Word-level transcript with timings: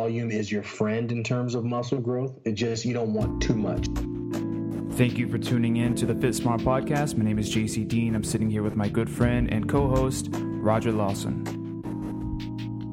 volume 0.00 0.30
is 0.30 0.50
your 0.50 0.62
friend 0.62 1.12
in 1.12 1.22
terms 1.22 1.54
of 1.54 1.62
muscle 1.62 2.00
growth. 2.00 2.32
It 2.46 2.52
just 2.52 2.86
you 2.86 2.94
don't 2.94 3.12
want 3.12 3.42
too 3.42 3.54
much. 3.54 3.84
Thank 4.96 5.18
you 5.18 5.28
for 5.28 5.36
tuning 5.36 5.76
in 5.76 5.94
to 5.96 6.06
the 6.06 6.14
Fit 6.14 6.34
Smart 6.34 6.62
podcast. 6.62 7.18
My 7.18 7.24
name 7.24 7.38
is 7.38 7.54
JC 7.54 7.86
Deen. 7.86 8.14
I'm 8.14 8.24
sitting 8.24 8.48
here 8.48 8.62
with 8.62 8.76
my 8.76 8.88
good 8.88 9.10
friend 9.10 9.52
and 9.52 9.68
co-host 9.68 10.30
Roger 10.32 10.90
Lawson. 10.90 11.44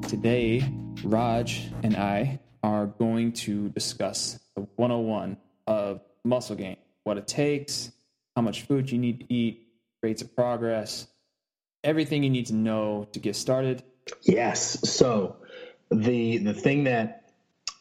Today, 0.05 0.69
Raj 1.01 1.71
and 1.81 1.95
I 1.95 2.41
are 2.61 2.87
going 2.87 3.31
to 3.47 3.69
discuss 3.69 4.37
the 4.57 4.67
101 4.75 5.37
of 5.65 6.01
muscle 6.25 6.57
gain, 6.57 6.75
what 7.05 7.17
it 7.17 7.25
takes, 7.25 7.89
how 8.35 8.41
much 8.41 8.63
food 8.63 8.91
you 8.91 8.97
need 8.97 9.21
to 9.21 9.33
eat, 9.33 9.65
rates 10.03 10.21
of 10.21 10.35
progress, 10.35 11.07
everything 11.85 12.23
you 12.23 12.29
need 12.29 12.47
to 12.47 12.53
know 12.53 13.07
to 13.13 13.19
get 13.19 13.37
started. 13.37 13.81
Yes. 14.23 14.89
So 14.89 15.37
the 15.91 16.37
the 16.37 16.53
thing 16.53 16.85
that 16.85 17.27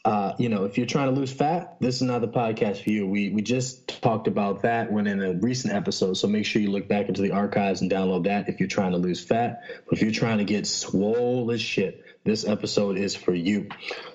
uh, 0.07 0.37
you 0.39 0.49
know, 0.49 0.65
if 0.65 0.79
you're 0.79 0.87
trying 0.87 1.13
to 1.13 1.21
lose 1.21 1.33
fat, 1.33 1.77
this 1.81 1.97
is 1.97 2.03
not 2.03 2.21
the 2.21 2.29
podcast 2.29 2.85
for 2.85 2.91
you. 2.91 3.09
We 3.09 3.31
we 3.31 3.43
just 3.43 3.89
talked 4.01 4.29
about 4.29 4.63
that 4.63 4.93
when 4.93 5.09
in 5.09 5.21
a 5.21 5.33
recent 5.33 5.75
episode, 5.75 6.15
so 6.15 6.29
make 6.29 6.47
sure 6.47 6.63
you 6.63 6.71
look 6.71 6.87
back 6.87 7.09
into 7.09 7.23
the 7.23 7.33
archives 7.33 7.81
and 7.81 7.91
download 7.91 8.23
that 8.25 8.49
if 8.49 8.61
you're 8.61 8.69
trying 8.69 8.93
to 8.93 8.99
lose 8.99 9.21
fat. 9.21 9.65
But 9.85 9.95
if 9.95 10.03
you're 10.03 10.13
trying 10.13 10.39
to 10.39 10.45
get 10.45 10.69
swole 10.69 11.51
as 11.51 11.61
shit, 11.61 12.05
this 12.23 12.47
episode 12.47 12.99
is 12.99 13.17
for 13.17 13.35
you. 13.35 13.69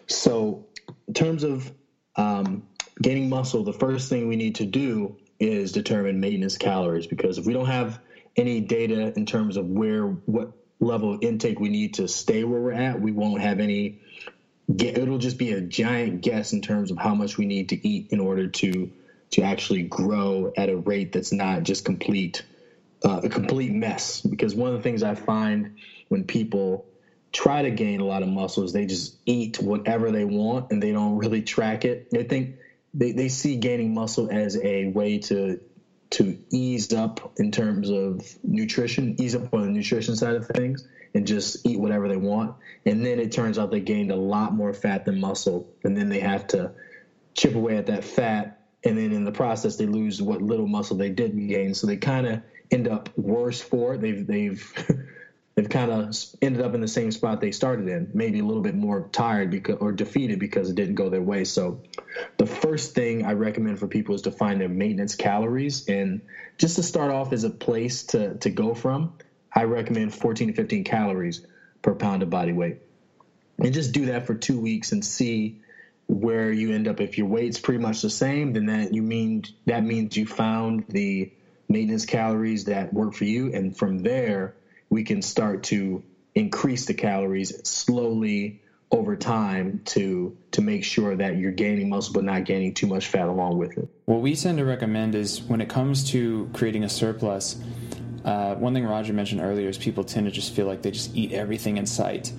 So, 0.08 0.68
in 1.10 1.14
terms 1.14 1.44
of 1.44 1.70
um, 2.16 2.64
gaining 3.02 3.28
muscle, 3.28 3.66
the 3.66 3.74
first 3.74 4.08
thing 4.08 4.30
we 4.30 4.38
need 4.38 4.56
to 4.56 4.66
do 4.66 5.18
is 5.42 5.74
determine 5.74 6.22
maintenance 6.22 6.58
calories 6.58 7.06
because 7.06 7.38
if 7.38 7.46
we 7.46 7.52
don't 7.52 7.66
have 7.66 8.00
any 8.38 8.62
data 8.62 9.12
in 9.18 9.26
terms 9.26 9.58
of 9.58 9.66
where 9.66 10.06
what 10.06 10.54
level 10.82 11.14
of 11.14 11.24
intake 11.24 11.60
we 11.60 11.70
need 11.70 11.94
to 11.96 12.08
stay 12.08 12.44
where 12.44 12.60
we're 12.60 12.74
at, 12.74 13.00
we 13.00 13.12
won't 13.12 13.42
have 13.42 13.60
any. 13.60 14.00
It'll 14.78 15.18
just 15.18 15.38
be 15.38 15.52
a 15.52 15.62
giant 15.62 16.22
guess 16.22 16.54
in 16.54 16.62
terms 16.62 16.92
of 16.92 16.98
how 16.98 17.16
much 17.16 17.38
we 17.38 17.46
need 17.46 17.70
to 17.70 17.88
eat 17.88 18.08
in 18.12 18.20
order 18.20 18.48
to 18.48 18.92
to 19.32 19.42
actually 19.44 19.84
grow 19.84 20.52
at 20.58 20.70
a 20.70 20.76
rate 20.76 21.14
that's 21.14 21.32
not 21.32 21.64
just 21.64 21.86
complete 21.86 22.44
uh, 23.04 23.22
a 23.24 23.30
complete 23.30 23.72
mess. 23.72 24.22
Because 24.22 24.54
one 24.56 24.70
of 24.70 24.76
the 24.76 24.84
things 24.84 25.04
I 25.04 25.16
find 25.16 25.78
when 26.10 26.26
people 26.26 26.86
try 27.32 27.62
to 27.62 27.72
gain 27.72 28.02
a 28.02 28.06
lot 28.06 28.24
of 28.24 28.30
muscle 28.30 28.64
is 28.64 28.74
they 28.74 28.86
just 28.86 29.16
eat 29.26 29.60
whatever 29.60 30.12
they 30.12 30.26
want 30.26 30.72
and 30.72 30.84
they 30.84 30.92
don't 30.92 31.18
really 31.18 31.42
track 31.42 31.86
it. 31.86 32.10
They 32.12 32.24
think 32.24 32.58
they, 32.94 33.14
they 33.14 33.30
see 33.30 33.56
gaining 33.56 33.94
muscle 33.94 34.30
as 34.30 34.58
a 34.58 34.88
way 34.88 35.20
to 35.20 35.60
to 36.12 36.38
ease 36.52 36.94
up 36.94 37.34
in 37.38 37.52
terms 37.52 37.90
of 37.90 38.28
nutrition, 38.44 39.16
ease 39.20 39.36
up 39.36 39.54
on 39.54 39.62
the 39.62 39.70
nutrition 39.70 40.16
side 40.16 40.36
of 40.36 40.48
things, 40.48 40.88
and 41.14 41.26
just 41.26 41.66
eat 41.66 41.80
whatever 41.80 42.08
they 42.08 42.18
want. 42.18 42.56
And 42.86 43.06
then 43.06 43.20
it 43.20 43.32
turns 43.32 43.58
out 43.58 43.72
they 43.72 43.80
gained 43.80 44.12
a 44.12 44.16
lot 44.16 44.54
more 44.54 44.74
fat 44.74 45.06
than 45.06 45.20
muscle, 45.20 45.74
and 45.84 45.96
then 45.96 46.10
they 46.10 46.20
have 46.20 46.48
to 46.48 46.72
chip 47.34 47.56
away 47.56 47.78
at 47.78 47.88
that 47.88 48.04
fat, 48.04 48.62
and 48.84 48.98
then 48.98 49.12
in 49.12 49.24
the 49.24 49.32
process 49.32 49.78
they 49.78 49.86
lose 49.86 50.22
what 50.22 50.42
little 50.42 50.68
muscle 50.68 50.98
they 50.98 51.10
didn't 51.10 51.48
gain. 51.48 51.74
So 51.74 51.88
they 51.88 51.98
kind 51.98 52.28
of 52.28 52.42
end 52.72 52.88
up 52.88 53.10
worse 53.18 53.62
for 53.62 53.94
it. 53.94 54.02
They've 54.02 54.26
they've 54.26 54.74
they've 55.56 55.70
kind 55.70 55.92
of 55.92 56.16
ended 56.42 56.62
up 56.62 56.74
in 56.74 56.82
the 56.82 56.88
same 56.88 57.12
spot 57.12 57.42
they 57.42 57.52
started 57.52 57.88
in, 57.88 58.10
maybe 58.14 58.40
a 58.40 58.46
little 58.46 58.62
bit 58.62 58.76
more 58.76 59.10
tired 59.12 59.52
because 59.52 59.78
or 59.80 59.92
defeated 59.92 60.40
because 60.40 60.70
it 60.70 60.76
didn't 60.76 60.96
go 60.96 61.10
their 61.10 61.22
way. 61.22 61.44
So, 61.44 61.82
the 62.38 62.46
first 62.46 62.96
thing 62.96 63.26
I 63.26 63.34
recommend 63.34 63.80
for 63.80 63.88
people 63.88 64.16
is 64.16 64.24
to 64.24 64.32
find 64.32 64.62
their 64.62 64.70
maintenance 64.70 65.16
calories, 65.16 65.88
and 65.88 66.22
just 66.58 66.78
to 66.78 66.84
start 66.84 67.12
off 67.12 67.34
as 67.34 67.44
a 67.44 67.50
place 67.50 68.04
to 68.08 68.36
to 68.36 68.50
go 68.50 68.74
from, 68.74 69.14
I 69.54 69.64
recommend 69.64 70.14
14 70.14 70.50
to 70.50 70.54
15 70.54 70.84
calories 70.84 71.46
per 71.82 71.96
pound 71.96 72.24
of 72.24 72.30
body 72.30 72.54
weight, 72.54 72.78
and 73.60 73.74
just 73.74 73.92
do 73.92 74.06
that 74.08 74.28
for 74.28 74.36
two 74.36 74.60
weeks 74.60 74.92
and 74.92 75.04
see 75.04 75.58
where 76.08 76.52
you 76.52 76.74
end 76.74 76.88
up. 76.88 77.02
If 77.02 77.18
your 77.18 77.28
weight's 77.28 77.60
pretty 77.60 77.82
much 77.82 78.02
the 78.02 78.10
same, 78.10 78.54
then 78.54 78.68
that 78.68 78.94
you 78.94 79.02
mean 79.02 79.44
that 79.66 79.84
means 79.84 80.16
you 80.16 80.26
found 80.26 80.86
the 80.88 81.30
maintenance 81.68 82.06
calories 82.06 82.66
that 82.66 82.94
work 82.94 83.14
for 83.14 83.26
you, 83.26 83.54
and 83.54 83.76
from 83.76 84.00
there 84.00 84.56
we 84.92 85.04
can 85.04 85.24
start 85.24 85.64
to 85.64 86.04
increase 86.36 86.86
the 86.86 86.94
calories 86.94 87.68
slowly 87.68 88.62
over 88.92 89.16
time 89.16 89.82
to 89.86 90.38
to 90.52 90.62
make 90.62 90.84
sure 90.84 91.16
that 91.16 91.38
you're 91.38 91.52
gaining 91.52 91.90
muscle 91.90 92.14
but 92.14 92.26
not 92.26 92.44
gaining 92.44 92.74
too 92.74 92.86
much 92.86 93.08
fat 93.08 93.28
along 93.28 93.58
with 93.58 93.78
it. 93.78 93.88
What 94.06 94.22
we 94.22 94.36
tend 94.36 94.58
to 94.60 94.66
recommend 94.66 95.16
is 95.16 95.42
when 95.42 95.62
it 95.62 95.70
comes 95.70 96.12
to 96.12 96.50
creating 96.54 96.84
a 96.84 96.90
surplus, 96.90 97.60
uh, 98.26 98.56
one 98.56 98.74
thing 98.74 98.86
Roger 98.86 99.14
mentioned 99.14 99.42
earlier 99.42 99.70
is 99.70 99.78
people 99.78 100.04
tend 100.04 100.26
to 100.28 100.32
just 100.32 100.54
feel 100.54 100.68
like 100.68 100.82
they 100.82 100.92
just 100.92 101.16
eat 101.16 101.32
everything 101.32 101.78
in 101.78 101.86
sight, 101.86 102.34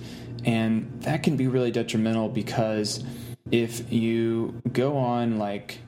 and 0.45 1.01
that 1.01 1.23
can 1.23 1.35
be 1.35 1.47
really 1.47 1.71
detrimental 1.71 2.29
because 2.29 3.03
if 3.51 3.91
you 3.91 4.61
go 4.71 4.95
on 4.97 5.37
like 5.39 5.79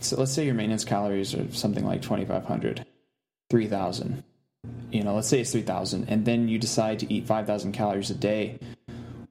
so 0.00 0.16
let's 0.16 0.32
say 0.32 0.44
your 0.44 0.54
maintenance 0.54 0.84
calories 0.84 1.34
are 1.34 1.52
something 1.52 1.84
like 1.84 2.02
2500 2.02 2.84
3000 3.50 4.24
you 4.90 5.02
know, 5.02 5.14
let's 5.14 5.28
say 5.28 5.40
it's 5.40 5.52
3,000, 5.52 6.08
and 6.08 6.24
then 6.24 6.48
you 6.48 6.58
decide 6.58 6.98
to 7.00 7.12
eat 7.12 7.26
5,000 7.26 7.72
calories 7.72 8.10
a 8.10 8.14
day, 8.14 8.58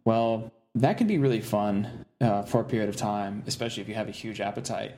well, 0.03 0.51
that 0.75 0.97
can 0.97 1.07
be 1.07 1.17
really 1.17 1.41
fun 1.41 2.05
uh, 2.19 2.43
for 2.43 2.61
a 2.61 2.63
period 2.63 2.89
of 2.89 2.95
time, 2.95 3.43
especially 3.47 3.81
if 3.81 3.89
you 3.89 3.95
have 3.95 4.07
a 4.07 4.11
huge 4.11 4.41
appetite. 4.41 4.95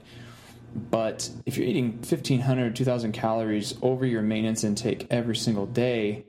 But 0.76 1.30
if 1.46 1.58
you're 1.58 1.68
eating 1.68 1.94
1,500, 1.98 2.76
2,000 2.76 3.12
calories 3.12 3.76
over 3.82 4.06
your 4.06 4.22
maintenance 4.22 4.64
intake 4.64 5.08
every 5.12 5.36
single 5.36 5.66
day, 5.66 6.26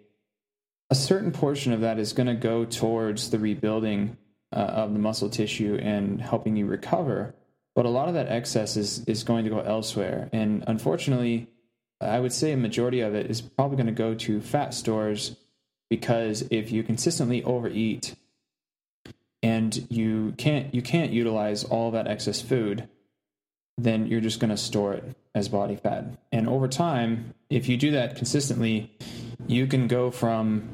a 0.90 0.94
certain 0.94 1.32
portion 1.32 1.72
of 1.72 1.80
that 1.80 1.98
is 1.98 2.12
going 2.12 2.26
to 2.26 2.34
go 2.34 2.64
towards 2.64 3.30
the 3.30 3.38
rebuilding 3.38 4.16
uh, 4.52 4.58
of 4.58 4.92
the 4.92 4.98
muscle 4.98 5.30
tissue 5.30 5.78
and 5.80 6.20
helping 6.20 6.56
you 6.56 6.66
recover. 6.66 7.34
But 7.74 7.86
a 7.86 7.88
lot 7.88 8.08
of 8.08 8.14
that 8.14 8.28
excess 8.28 8.76
is, 8.76 9.02
is 9.06 9.24
going 9.24 9.44
to 9.44 9.50
go 9.50 9.60
elsewhere. 9.60 10.28
And 10.32 10.62
unfortunately, 10.66 11.48
I 12.04 12.20
would 12.20 12.32
say 12.32 12.52
a 12.52 12.56
majority 12.56 13.00
of 13.00 13.14
it 13.14 13.30
is 13.30 13.40
probably 13.40 13.76
going 13.76 13.86
to 13.86 13.92
go 13.92 14.14
to 14.14 14.40
fat 14.40 14.74
stores 14.74 15.36
because 15.90 16.42
if 16.50 16.72
you 16.72 16.82
consistently 16.82 17.42
overeat 17.44 18.14
and 19.42 19.86
you 19.90 20.32
can't 20.38 20.74
you 20.74 20.82
can't 20.82 21.12
utilize 21.12 21.64
all 21.64 21.90
that 21.90 22.06
excess 22.06 22.40
food, 22.40 22.88
then 23.76 24.06
you're 24.06 24.20
just 24.20 24.40
going 24.40 24.50
to 24.50 24.56
store 24.56 24.94
it 24.94 25.16
as 25.34 25.48
body 25.48 25.76
fat. 25.76 26.06
And 26.32 26.48
over 26.48 26.68
time, 26.68 27.34
if 27.50 27.68
you 27.68 27.76
do 27.76 27.90
that 27.92 28.16
consistently, 28.16 28.90
you 29.46 29.66
can 29.66 29.88
go 29.88 30.10
from 30.10 30.68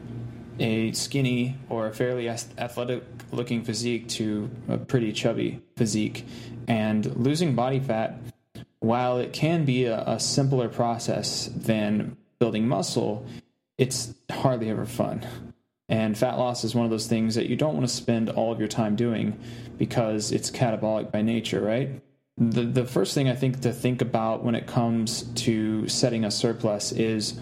a 0.58 0.92
skinny 0.92 1.56
or 1.68 1.86
a 1.86 1.92
fairly 1.92 2.28
athletic 2.28 3.02
looking 3.32 3.64
physique 3.64 4.08
to 4.08 4.50
a 4.68 4.76
pretty 4.76 5.12
chubby 5.12 5.62
physique. 5.76 6.26
And 6.68 7.16
losing 7.16 7.54
body 7.54 7.80
fat 7.80 8.20
while 8.80 9.18
it 9.18 9.32
can 9.32 9.64
be 9.64 9.84
a, 9.84 10.02
a 10.06 10.18
simpler 10.18 10.68
process 10.68 11.50
than 11.54 12.16
building 12.38 12.66
muscle, 12.66 13.24
it's 13.78 14.14
hardly 14.30 14.70
ever 14.70 14.86
fun. 14.86 15.26
And 15.88 16.16
fat 16.16 16.38
loss 16.38 16.64
is 16.64 16.74
one 16.74 16.84
of 16.84 16.91
those 16.91 17.06
things 17.06 17.34
that 17.34 17.48
you 17.48 17.56
don't 17.56 17.74
want 17.74 17.86
to 17.86 17.92
spend 17.92 18.30
all 18.30 18.52
of 18.52 18.58
your 18.58 18.68
time 18.68 18.96
doing 18.96 19.38
because 19.76 20.32
it's 20.32 20.50
catabolic 20.50 21.10
by 21.10 21.20
nature, 21.22 21.60
right? 21.60 22.00
The 22.38 22.62
the 22.62 22.86
first 22.86 23.12
thing 23.12 23.28
I 23.28 23.34
think 23.34 23.60
to 23.60 23.72
think 23.72 24.00
about 24.00 24.44
when 24.44 24.54
it 24.54 24.66
comes 24.66 25.22
to 25.44 25.88
setting 25.88 26.24
a 26.24 26.30
surplus 26.30 26.92
is 26.92 27.38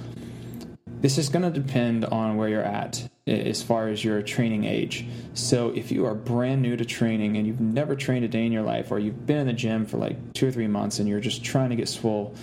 this 1.01 1.19
is 1.19 1.29
going 1.29 1.51
to 1.51 1.61
depend 1.61 2.05
on 2.05 2.37
where 2.37 2.49
you're 2.49 2.63
at 2.63 3.09
as 3.27 3.63
far 3.63 3.89
as 3.89 4.03
your 4.03 4.23
training 4.23 4.65
age. 4.65 5.07
So 5.35 5.71
if 5.71 5.93
you 5.93 6.07
are 6.07 6.15
brand 6.15 6.63
new 6.63 6.77
to 6.77 6.85
training 6.85 7.37
and 7.37 7.47
you've 7.47 7.61
never 7.61 7.95
trained 7.95 8.25
a 8.25 8.29
day 8.29 8.45
in 8.47 8.53
your 8.53 8.63
life, 8.63 8.91
or 8.91 8.99
you've 8.99 9.27
been 9.27 9.39
in 9.39 9.47
the 9.47 9.53
gym 9.53 9.87
for 9.87 9.99
like 9.99 10.33
two 10.33 10.49
or 10.49 10.51
three 10.51 10.67
months 10.67 10.99
and 10.99 11.09
you're 11.09 11.21
just 11.21 11.45
trying 11.45 11.71
to 11.71 11.77
get 11.77 11.89
swole, 11.89 12.35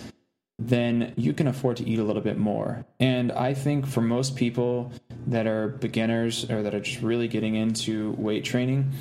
then 0.57 1.13
you 1.17 1.33
can 1.33 1.47
afford 1.47 1.77
to 1.77 1.87
eat 1.87 1.99
a 1.99 2.03
little 2.03 2.21
bit 2.21 2.37
more. 2.37 2.85
And 2.99 3.31
I 3.31 3.53
think 3.53 3.85
for 3.85 4.01
most 4.01 4.35
people 4.35 4.91
that 5.27 5.47
are 5.47 5.67
beginners 5.67 6.49
or 6.49 6.63
that 6.63 6.73
are 6.73 6.79
just 6.79 7.01
really 7.01 7.27
getting 7.27 7.55
into 7.55 8.11
weight 8.11 8.45
training, 8.45 8.91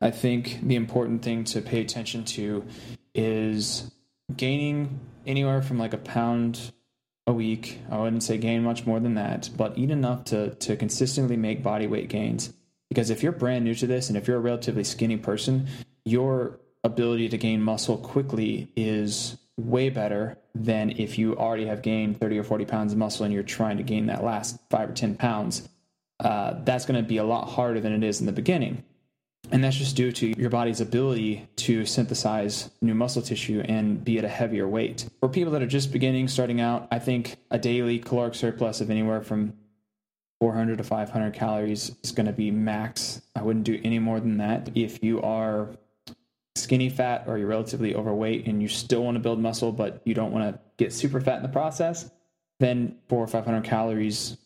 I 0.00 0.10
think 0.10 0.60
the 0.62 0.74
important 0.74 1.22
thing 1.22 1.44
to 1.44 1.60
pay 1.60 1.80
attention 1.80 2.24
to 2.24 2.64
is 3.14 3.90
gaining 4.36 4.98
anywhere 5.26 5.62
from 5.62 5.78
like 5.78 5.92
a 5.92 5.98
pound 5.98 6.72
a 7.26 7.32
week. 7.32 7.80
I 7.90 7.98
wouldn't 7.98 8.22
say 8.22 8.38
gain 8.38 8.62
much 8.62 8.86
more 8.86 9.00
than 9.00 9.14
that, 9.14 9.50
but 9.56 9.78
eat 9.78 9.90
enough 9.90 10.24
to 10.26 10.54
to 10.54 10.76
consistently 10.76 11.36
make 11.36 11.62
body 11.62 11.86
weight 11.86 12.08
gains. 12.08 12.52
Because 12.88 13.10
if 13.10 13.22
you're 13.22 13.32
brand 13.32 13.64
new 13.64 13.74
to 13.74 13.86
this 13.86 14.08
and 14.08 14.16
if 14.16 14.28
you're 14.28 14.36
a 14.36 14.40
relatively 14.40 14.84
skinny 14.84 15.16
person, 15.16 15.66
your 16.04 16.60
ability 16.84 17.28
to 17.30 17.38
gain 17.38 17.62
muscle 17.62 17.96
quickly 17.96 18.68
is 18.76 19.36
way 19.56 19.88
better 19.88 20.36
than 20.54 20.90
if 20.90 21.18
you 21.18 21.36
already 21.36 21.66
have 21.66 21.82
gained 21.82 22.20
30 22.20 22.38
or 22.38 22.44
40 22.44 22.64
pounds 22.66 22.92
of 22.92 22.98
muscle 22.98 23.24
and 23.24 23.32
you're 23.32 23.42
trying 23.42 23.78
to 23.78 23.82
gain 23.82 24.06
that 24.06 24.22
last 24.22 24.58
five 24.70 24.90
or 24.90 24.92
10 24.92 25.16
pounds. 25.16 25.68
Uh, 26.20 26.54
that's 26.64 26.84
going 26.84 27.02
to 27.02 27.08
be 27.08 27.16
a 27.16 27.24
lot 27.24 27.48
harder 27.48 27.80
than 27.80 27.92
it 27.92 28.04
is 28.04 28.20
in 28.20 28.26
the 28.26 28.32
beginning. 28.32 28.84
And 29.50 29.62
that's 29.62 29.76
just 29.76 29.96
due 29.96 30.10
to 30.12 30.40
your 30.40 30.50
body's 30.50 30.80
ability 30.80 31.46
to 31.56 31.84
synthesize 31.84 32.70
new 32.80 32.94
muscle 32.94 33.22
tissue 33.22 33.62
and 33.68 34.02
be 34.04 34.18
at 34.18 34.24
a 34.24 34.28
heavier 34.28 34.66
weight. 34.66 35.08
For 35.20 35.28
people 35.28 35.52
that 35.52 35.62
are 35.62 35.66
just 35.66 35.92
beginning, 35.92 36.28
starting 36.28 36.60
out, 36.60 36.88
I 36.90 36.98
think 36.98 37.36
a 37.50 37.58
daily 37.58 37.98
caloric 37.98 38.34
surplus 38.34 38.80
of 38.80 38.90
anywhere 38.90 39.20
from 39.20 39.54
400 40.40 40.78
to 40.78 40.84
500 40.84 41.34
calories 41.34 41.94
is 42.02 42.12
going 42.12 42.26
to 42.26 42.32
be 42.32 42.50
max. 42.50 43.22
I 43.36 43.42
wouldn't 43.42 43.64
do 43.64 43.80
any 43.84 43.98
more 43.98 44.20
than 44.20 44.38
that. 44.38 44.70
If 44.74 45.02
you 45.02 45.22
are 45.22 45.70
skinny 46.56 46.88
fat 46.88 47.24
or 47.26 47.38
you're 47.38 47.48
relatively 47.48 47.94
overweight 47.94 48.46
and 48.46 48.62
you 48.62 48.68
still 48.68 49.02
want 49.02 49.16
to 49.16 49.20
build 49.20 49.38
muscle, 49.40 49.72
but 49.72 50.00
you 50.04 50.14
don't 50.14 50.32
want 50.32 50.52
to 50.52 50.60
get 50.76 50.92
super 50.92 51.20
fat 51.20 51.36
in 51.36 51.42
the 51.42 51.48
process, 51.48 52.10
then 52.60 52.96
four 53.08 53.22
or 53.22 53.26
500 53.26 53.64
calories 53.64 54.36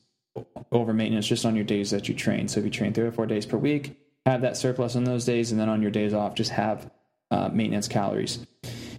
over 0.71 0.93
maintenance 0.93 1.27
just 1.27 1.45
on 1.45 1.57
your 1.57 1.65
days 1.65 1.91
that 1.91 2.09
you 2.09 2.15
train. 2.15 2.49
So 2.49 2.61
if 2.61 2.65
you 2.65 2.71
train 2.71 2.93
three 2.93 3.07
or 3.07 3.13
four 3.13 3.27
days 3.27 3.47
per 3.47 3.57
week, 3.57 3.97
have 4.29 4.43
that 4.43 4.57
surplus 4.57 4.97
on 4.97 5.05
those 5.05 5.25
days, 5.25 5.51
and 5.51 5.61
then 5.61 5.69
on 5.69 5.83
your 5.83 5.91
days 5.91 6.13
off, 6.13 6.35
just 6.35 6.51
have 6.51 6.91
uh, 7.31 7.49
maintenance 7.53 7.89
calories. 7.89 8.47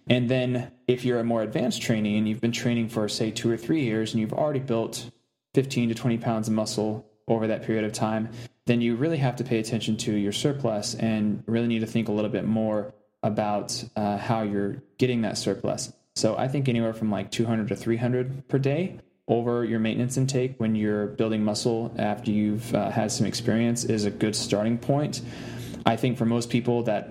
And 0.07 0.27
then 0.29 0.71
if 0.87 1.05
you're 1.05 1.19
a 1.19 1.23
more 1.23 1.43
advanced 1.43 1.81
training 1.81 2.17
and 2.17 2.27
you've 2.27 2.41
been 2.41 2.51
training 2.51 2.89
for, 2.89 3.07
say, 3.07 3.29
two 3.29 3.49
or 3.49 3.57
three 3.57 3.83
years 3.83 4.13
and 4.13 4.21
you've 4.21 4.33
already 4.33 4.59
built 4.59 5.09
15 5.53 5.89
to 5.89 5.95
20 5.95 6.17
pounds 6.17 6.47
of 6.47 6.53
muscle 6.55 7.05
over 7.27 7.47
that 7.47 7.63
period 7.63 7.85
of 7.85 7.93
time, 7.93 8.29
then 8.65 8.81
you 8.81 8.95
really 8.95 9.17
have 9.17 9.35
to 9.35 9.43
pay 9.43 9.59
attention 9.59 9.97
to 9.97 10.13
your 10.13 10.31
surplus 10.31 10.95
and 10.95 11.43
really 11.45 11.67
need 11.67 11.79
to 11.79 11.87
think 11.87 12.07
a 12.07 12.11
little 12.11 12.31
bit 12.31 12.45
more 12.45 12.93
about 13.21 13.83
uh, 13.95 14.17
how 14.17 14.41
you're 14.41 14.81
getting 14.97 15.21
that 15.21 15.37
surplus. 15.37 15.93
So 16.15 16.35
I 16.37 16.47
think 16.47 16.67
anywhere 16.67 16.93
from 16.93 17.11
like 17.11 17.29
200 17.29 17.67
to 17.67 17.75
300 17.75 18.47
per 18.47 18.57
day 18.57 18.99
over 19.29 19.63
your 19.63 19.79
maintenance 19.79 20.17
intake 20.17 20.55
when 20.57 20.75
you're 20.75 21.05
building 21.05 21.43
muscle 21.43 21.93
after 21.97 22.31
you've 22.31 22.73
uh, 22.73 22.89
had 22.89 23.11
some 23.11 23.27
experience 23.27 23.85
is 23.85 24.05
a 24.05 24.11
good 24.11 24.35
starting 24.35 24.77
point. 24.77 25.21
I 25.85 25.95
think 25.95 26.17
for 26.17 26.25
most 26.25 26.49
people 26.49 26.83
that 26.83 27.09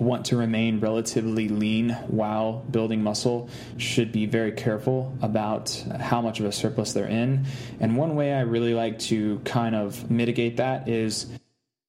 want 0.00 0.26
to 0.26 0.36
remain 0.36 0.78
relatively 0.80 1.48
lean 1.48 1.90
while 2.06 2.64
building 2.70 3.02
muscle 3.02 3.48
should 3.76 4.12
be 4.12 4.26
very 4.26 4.52
careful 4.52 5.16
about 5.20 5.70
how 6.00 6.20
much 6.20 6.38
of 6.38 6.46
a 6.46 6.52
surplus 6.52 6.92
they're 6.92 7.06
in. 7.06 7.44
And 7.80 7.96
one 7.96 8.14
way 8.14 8.32
I 8.32 8.40
really 8.40 8.74
like 8.74 8.98
to 9.00 9.40
kind 9.44 9.74
of 9.74 10.10
mitigate 10.10 10.58
that 10.58 10.88
is 10.88 11.26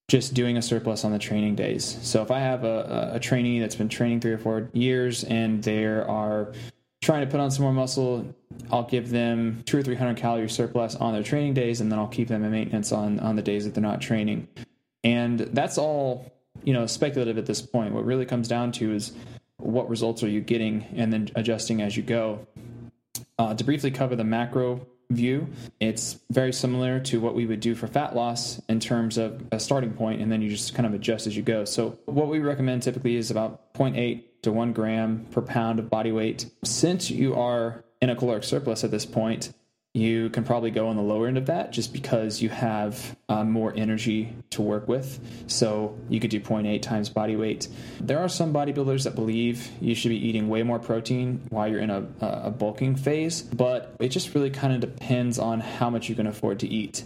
just 0.08 0.34
doing 0.34 0.58
a 0.58 0.62
surplus 0.62 1.04
on 1.04 1.12
the 1.12 1.20
training 1.20 1.56
days. 1.56 2.00
So 2.02 2.22
if 2.22 2.32
I 2.32 2.40
have 2.40 2.64
a, 2.64 3.12
a 3.14 3.20
trainee 3.20 3.60
that's 3.60 3.76
been 3.76 3.90
training 3.90 4.22
three 4.22 4.32
or 4.32 4.38
four 4.38 4.70
years 4.74 5.24
and 5.26 5.62
there 5.64 6.10
are 6.10 6.54
trying 7.08 7.22
to 7.22 7.32
put 7.32 7.40
on 7.40 7.50
some 7.50 7.64
more 7.64 7.72
muscle, 7.72 8.36
I'll 8.70 8.84
give 8.84 9.10
them 9.10 9.64
two 9.66 9.78
or 9.78 9.82
three 9.82 9.96
hundred 9.96 10.18
calorie 10.18 10.50
surplus 10.50 10.94
on 10.94 11.14
their 11.14 11.24
training 11.24 11.54
days, 11.54 11.80
and 11.80 11.90
then 11.90 12.00
I'll 12.00 12.10
keep 12.10 12.28
them 12.28 12.44
in 12.44 12.52
maintenance 12.52 12.92
on 12.92 13.22
on 13.22 13.38
the 13.38 13.42
days 13.42 13.64
that 13.64 13.74
they're 13.74 13.82
not 13.82 14.02
training. 14.02 14.50
And 15.06 15.40
that's 15.40 15.78
all 15.78 16.34
you 16.66 16.74
know 16.74 16.86
speculative 16.86 17.38
at 17.38 17.46
this 17.46 17.62
point. 17.62 17.94
What 17.94 18.04
really 18.04 18.26
comes 18.26 18.50
down 18.50 18.74
to 18.74 18.94
is 18.94 19.14
what 19.56 19.90
results 19.90 20.22
are 20.22 20.28
you 20.28 20.42
getting, 20.42 20.86
and 20.98 21.14
then 21.14 21.30
adjusting 21.36 21.82
as 21.82 21.96
you 21.96 22.04
go. 22.04 22.46
Uh, 23.40 23.54
to 23.54 23.64
briefly 23.64 23.90
cover 23.90 24.18
the 24.18 24.26
macro 24.26 24.86
view, 25.10 25.48
it's 25.80 26.20
very 26.30 26.52
similar 26.52 27.00
to 27.00 27.22
what 27.22 27.36
we 27.36 27.46
would 27.46 27.62
do 27.62 27.74
for 27.74 27.88
fat 27.88 28.18
loss 28.18 28.62
in 28.68 28.82
terms 28.82 29.18
of 29.18 29.42
a 29.54 29.62
starting 29.62 29.94
point, 29.94 30.22
and 30.22 30.30
then 30.30 30.42
you 30.42 30.50
just 30.50 30.76
kind 30.76 30.86
of 30.86 30.94
adjust 30.94 31.26
as 31.26 31.38
you 31.38 31.44
go. 31.44 31.64
So, 31.64 31.98
what 32.04 32.28
we 32.28 32.40
recommend 32.40 32.84
typically 32.84 33.16
is 33.16 33.32
about 33.32 33.74
0.8 33.76 34.24
to 34.42 34.52
1 34.52 34.74
gram 34.74 35.26
per 35.32 35.42
pound 35.42 35.80
of 35.80 35.90
body 35.90 36.12
weight. 36.12 36.50
Since 36.64 37.10
you 37.10 37.36
are 37.36 37.84
in 38.02 38.10
a 38.10 38.16
caloric 38.16 38.44
surplus 38.44 38.84
at 38.84 38.92
this 38.92 39.06
point, 39.06 39.54
you 39.98 40.30
can 40.30 40.44
probably 40.44 40.70
go 40.70 40.88
on 40.88 40.96
the 40.96 41.02
lower 41.02 41.28
end 41.28 41.38
of 41.38 41.48
that 41.48 41.72
just 41.72 41.92
because 41.92 42.40
you 42.42 42.50
have 42.50 43.18
uh, 43.30 43.44
more 43.44 43.74
energy 43.76 44.36
to 44.52 44.62
work 44.62 44.88
with. 44.88 45.20
So 45.48 45.98
you 46.08 46.20
could 46.20 46.30
do 46.30 46.40
0.8 46.40 46.82
times 46.82 47.10
body 47.10 47.36
weight. 47.36 47.68
There 48.00 48.20
are 48.20 48.30
some 48.30 48.54
bodybuilders 48.54 49.06
that 49.06 49.16
believe 49.16 49.70
you 49.82 49.96
should 49.96 50.10
be 50.10 50.28
eating 50.28 50.50
way 50.50 50.62
more 50.62 50.78
protein 50.78 51.42
while 51.50 51.68
you're 51.68 51.80
in 51.80 51.90
a, 51.90 52.06
a 52.22 52.52
bulking 52.52 52.96
phase, 52.96 53.42
but 53.42 53.96
it 54.00 54.10
just 54.10 54.36
really 54.36 54.52
kind 54.52 54.74
of 54.74 54.80
depends 54.82 55.40
on 55.40 55.62
how 55.62 55.90
much 55.90 56.10
you 56.10 56.16
can 56.16 56.28
afford 56.28 56.60
to 56.60 56.68
eat. 56.68 57.04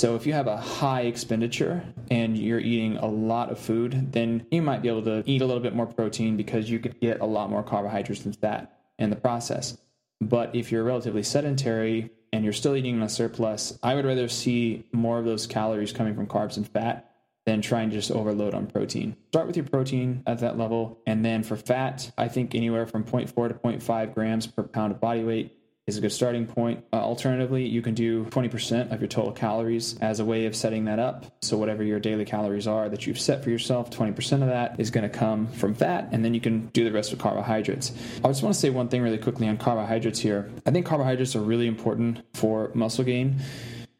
So 0.00 0.16
if 0.16 0.24
you 0.26 0.32
have 0.32 0.46
a 0.46 0.56
high 0.56 1.02
expenditure 1.02 1.84
and 2.10 2.34
you're 2.34 2.58
eating 2.58 2.96
a 2.96 3.06
lot 3.06 3.50
of 3.50 3.58
food, 3.58 4.14
then 4.14 4.46
you 4.50 4.62
might 4.62 4.80
be 4.80 4.88
able 4.88 5.02
to 5.02 5.22
eat 5.26 5.42
a 5.42 5.44
little 5.44 5.62
bit 5.62 5.74
more 5.74 5.84
protein 5.84 6.38
because 6.38 6.70
you 6.70 6.78
could 6.78 6.98
get 7.00 7.20
a 7.20 7.26
lot 7.26 7.50
more 7.50 7.62
carbohydrates 7.62 8.22
than 8.22 8.32
fat 8.32 8.78
in 8.98 9.10
the 9.10 9.16
process. 9.16 9.76
But 10.18 10.56
if 10.56 10.72
you're 10.72 10.84
relatively 10.84 11.22
sedentary 11.22 12.08
and 12.32 12.44
you're 12.44 12.54
still 12.54 12.76
eating 12.76 13.02
a 13.02 13.10
surplus, 13.10 13.78
I 13.82 13.94
would 13.94 14.06
rather 14.06 14.26
see 14.26 14.86
more 14.90 15.18
of 15.18 15.26
those 15.26 15.46
calories 15.46 15.92
coming 15.92 16.14
from 16.14 16.26
carbs 16.26 16.56
and 16.56 16.66
fat 16.66 17.12
than 17.44 17.60
trying 17.60 17.90
to 17.90 17.96
just 17.96 18.10
overload 18.10 18.54
on 18.54 18.68
protein. 18.68 19.18
Start 19.28 19.48
with 19.48 19.56
your 19.58 19.66
protein 19.66 20.22
at 20.26 20.38
that 20.38 20.56
level. 20.56 21.02
And 21.06 21.22
then 21.22 21.42
for 21.42 21.56
fat, 21.56 22.10
I 22.16 22.28
think 22.28 22.54
anywhere 22.54 22.86
from 22.86 23.04
0.4 23.04 23.48
to 23.48 23.54
0.5 23.54 24.14
grams 24.14 24.46
per 24.46 24.62
pound 24.62 24.92
of 24.92 25.00
body 25.02 25.24
weight 25.24 25.59
is 25.90 25.98
a 25.98 26.00
good 26.00 26.12
starting 26.12 26.46
point. 26.46 26.84
Uh, 26.92 26.96
alternatively, 26.96 27.66
you 27.66 27.82
can 27.82 27.94
do 27.94 28.24
20% 28.26 28.92
of 28.92 29.00
your 29.00 29.08
total 29.08 29.32
calories 29.32 29.98
as 29.98 30.20
a 30.20 30.24
way 30.24 30.46
of 30.46 30.56
setting 30.56 30.84
that 30.86 30.98
up. 30.98 31.26
So, 31.42 31.58
whatever 31.58 31.82
your 31.82 32.00
daily 32.00 32.24
calories 32.24 32.66
are 32.66 32.88
that 32.88 33.06
you've 33.06 33.20
set 33.20 33.42
for 33.44 33.50
yourself, 33.50 33.90
20% 33.90 34.42
of 34.42 34.48
that 34.48 34.78
is 34.78 34.90
going 34.90 35.08
to 35.10 35.18
come 35.18 35.48
from 35.48 35.74
fat, 35.74 36.08
and 36.12 36.24
then 36.24 36.32
you 36.32 36.40
can 36.40 36.68
do 36.68 36.84
the 36.84 36.92
rest 36.92 37.10
with 37.10 37.20
carbohydrates. 37.20 37.92
I 38.24 38.28
just 38.28 38.42
want 38.42 38.54
to 38.54 38.60
say 38.60 38.70
one 38.70 38.88
thing 38.88 39.02
really 39.02 39.18
quickly 39.18 39.48
on 39.48 39.56
carbohydrates 39.58 40.20
here. 40.20 40.50
I 40.64 40.70
think 40.70 40.86
carbohydrates 40.86 41.34
are 41.36 41.40
really 41.40 41.66
important 41.66 42.20
for 42.34 42.70
muscle 42.74 43.04
gain 43.04 43.40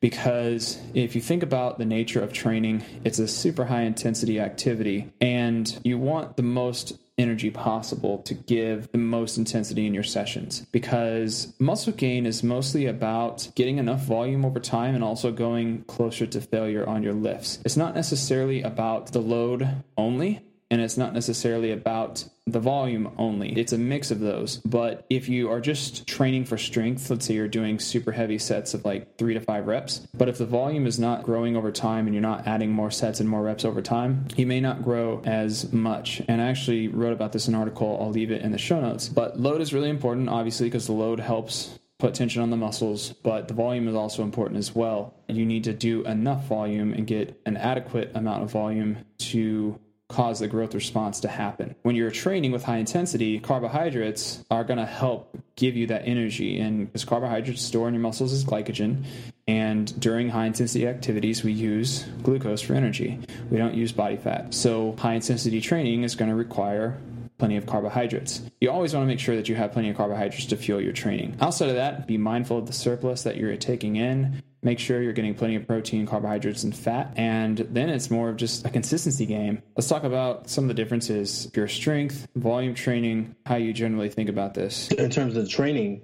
because 0.01 0.79
if 0.95 1.15
you 1.15 1.21
think 1.21 1.43
about 1.43 1.79
the 1.79 1.85
nature 1.85 2.23
of 2.23 2.33
training, 2.33 2.83
it's 3.05 3.19
a 3.19 3.29
super 3.29 3.67
high 3.67 3.83
intensity 3.83 4.41
activity, 4.41 5.13
and 5.21 5.79
you 5.85 5.99
want 5.99 6.37
the 6.37 6.43
most 6.43 6.99
energy 7.19 7.51
possible 7.51 8.19
to 8.19 8.33
give 8.33 8.91
the 8.93 8.99
most 8.99 9.37
intensity 9.37 9.87
in 9.87 9.93
your 9.93 10.03
sessions 10.03 10.67
because 10.73 11.53
muscle 11.59 11.93
gain 11.93 12.25
is 12.25 12.43
mostly 12.43 12.87
about 12.87 13.49
getting 13.55 13.77
enough 13.77 14.01
volume 14.01 14.43
over 14.45 14.59
time 14.59 14.95
and 14.95 15.05
also 15.05 15.31
going 15.31 15.83
closer 15.83 16.27
to 16.27 16.41
failure 16.41 16.87
on 16.89 17.03
your 17.03 17.13
lifts. 17.13 17.59
It's 17.65 17.77
not 17.77 17.95
necessarily 17.95 18.63
about 18.63 19.13
the 19.13 19.21
load 19.21 19.69
only 19.99 20.41
and 20.71 20.81
it's 20.81 20.97
not 20.97 21.13
necessarily 21.13 21.73
about 21.73 22.25
the 22.47 22.61
volume 22.61 23.13
only. 23.19 23.53
It's 23.59 23.73
a 23.73 23.79
mix 23.79 24.11
of 24.11 24.21
those. 24.21 24.59
But 24.59 25.05
if 25.11 25.29
you 25.29 25.51
are 25.51 25.61
just 25.61 26.07
training 26.07 26.45
for 26.45 26.59
strength, 26.59 27.11
let's 27.11 27.27
say 27.27 27.35
you're 27.35 27.49
doing 27.49 27.79
super 27.79 28.13
heavy 28.13 28.39
sets 28.39 28.75
of 28.75 28.85
like 28.85 29.19
three 29.19 29.35
to 29.35 29.41
five 29.41 29.67
reps, 29.67 30.07
but 30.15 30.29
if 30.29 30.39
the 30.39 30.47
volume 30.47 30.87
is 30.87 30.99
not 30.99 31.23
growing 31.23 31.57
over 31.57 31.73
time 31.73 32.07
and 32.07 32.15
you're 32.15 32.23
not 32.23 32.47
adding 32.47 32.71
more 32.71 32.91
sets 32.91 33.21
and 33.21 33.29
more 33.29 33.43
reps 33.43 33.65
over 33.65 33.83
time, 33.83 34.27
you 34.37 34.47
may 34.47 34.61
not 34.61 34.83
grow 34.83 35.21
as 35.25 35.73
much. 35.73 36.23
And 36.29 36.41
I 36.41 36.47
actually 36.47 36.89
wrote 36.89 37.13
about 37.13 37.33
this 37.33 37.49
in 37.49 37.55
an 37.55 37.61
article. 37.61 37.99
I'll 38.01 38.11
leave 38.11 38.31
it 38.31 38.43
in 38.43 38.53
the 38.53 38.59
show 38.59 38.81
notes. 38.81 39.09
But 39.09 39.39
load 39.39 39.61
is 39.61 39.73
really 39.73 39.91
important, 39.91 40.29
obviously, 40.29 40.67
because 40.67 40.87
the 40.87 40.93
load 40.93 41.21
helps 41.21 41.79
put 41.99 42.15
tension 42.15 42.43
on 42.43 42.51
the 42.51 42.57
muscles, 42.57 43.13
but 43.23 43.47
the 43.47 43.55
volume 43.55 43.87
is 43.87 43.95
also 43.95 44.23
important 44.23 44.59
as 44.59 44.75
well. 44.75 45.15
You 45.29 45.45
need 45.45 45.65
to 45.65 45.75
do 45.75 46.03
enough 46.05 46.47
volume 46.47 46.95
and 46.95 47.07
get 47.07 47.39
an 47.45 47.59
adequate 47.59 48.13
amount 48.15 48.43
of 48.43 48.51
volume 48.51 49.05
to 49.19 49.79
cause 50.11 50.41
the 50.41 50.49
growth 50.49 50.75
response 50.75 51.21
to 51.21 51.29
happen. 51.29 51.75
When 51.83 51.97
you're 51.97 52.11
training 52.11 52.53
with 52.53 52.65
high 52.65 52.79
intensity, 52.79 53.39
carbohydrates 53.39 54.45
are 54.51 54.65
going 54.65 54.79
to 54.79 54.87
help 54.87 55.39
give 55.57 55.77
you 55.77 55.87
that 55.87 56.03
energy. 56.05 56.59
And 56.59 56.87
because 56.87 57.05
carbohydrates 57.05 57.63
store 57.63 57.89
in 57.89 57.95
your 57.95 58.03
muscles 58.03 58.33
as 58.33 58.45
glycogen, 58.45 59.05
and 59.47 59.99
during 60.01 60.29
high 60.29 60.47
intensity 60.47 60.87
activities, 60.87 61.43
we 61.43 61.53
use 61.53 62.05
glucose 62.23 62.61
for 62.61 62.75
energy. 62.75 63.19
We 63.51 63.59
don't 63.59 63.75
use 63.75 63.93
body 63.93 64.17
fat. 64.17 64.55
So, 64.55 64.95
high 64.99 65.15
intensity 65.15 65.61
training 65.61 66.05
is 66.05 66.15
going 66.15 66.31
to 66.31 66.37
require 66.37 66.99
plenty 67.41 67.57
of 67.57 67.67
carbohydrates. 67.67 68.43
You 68.61 68.71
always 68.71 68.95
want 68.95 69.03
to 69.03 69.09
make 69.09 69.19
sure 69.19 69.35
that 69.35 69.49
you 69.49 69.57
have 69.57 69.73
plenty 69.73 69.91
of 69.91 69.97
carbohydrates 69.97 70.47
to 70.47 70.57
fuel 70.57 70.81
your 70.81 70.93
training. 70.93 71.37
Outside 71.41 71.71
of 71.71 71.75
that, 71.75 72.07
be 72.07 72.17
mindful 72.17 72.59
of 72.59 72.67
the 72.67 72.73
surplus 72.73 73.25
that 73.25 73.37
you're 73.37 73.57
taking 73.57 73.97
in. 73.97 74.43
Make 74.63 74.79
sure 74.79 75.03
you're 75.03 75.15
getting 75.15 75.35
plenty 75.35 75.57
of 75.57 75.67
protein, 75.67 76.07
carbohydrates, 76.07 76.65
and 76.65 76.77
fat. 76.77 77.15
And 77.17 77.57
then 77.59 77.89
it's 77.89 78.11
more 78.11 78.29
of 78.29 78.37
just 78.37 78.67
a 78.67 78.71
consistency 78.71 79.25
game. 79.25 79.63
Let's 79.75 79.89
talk 79.89 80.05
about 80.05 80.51
some 80.51 80.65
of 80.65 80.69
the 80.69 80.75
differences 80.75 81.51
your 81.57 81.67
strength, 81.67 82.29
volume 82.37 82.75
training, 82.75 83.35
how 83.47 83.57
you 83.57 83.73
generally 83.73 84.11
think 84.11 84.29
about 84.29 84.53
this. 84.55 84.89
In 84.93 85.11
terms 85.11 85.37
of 85.37 85.49
training, 85.49 86.03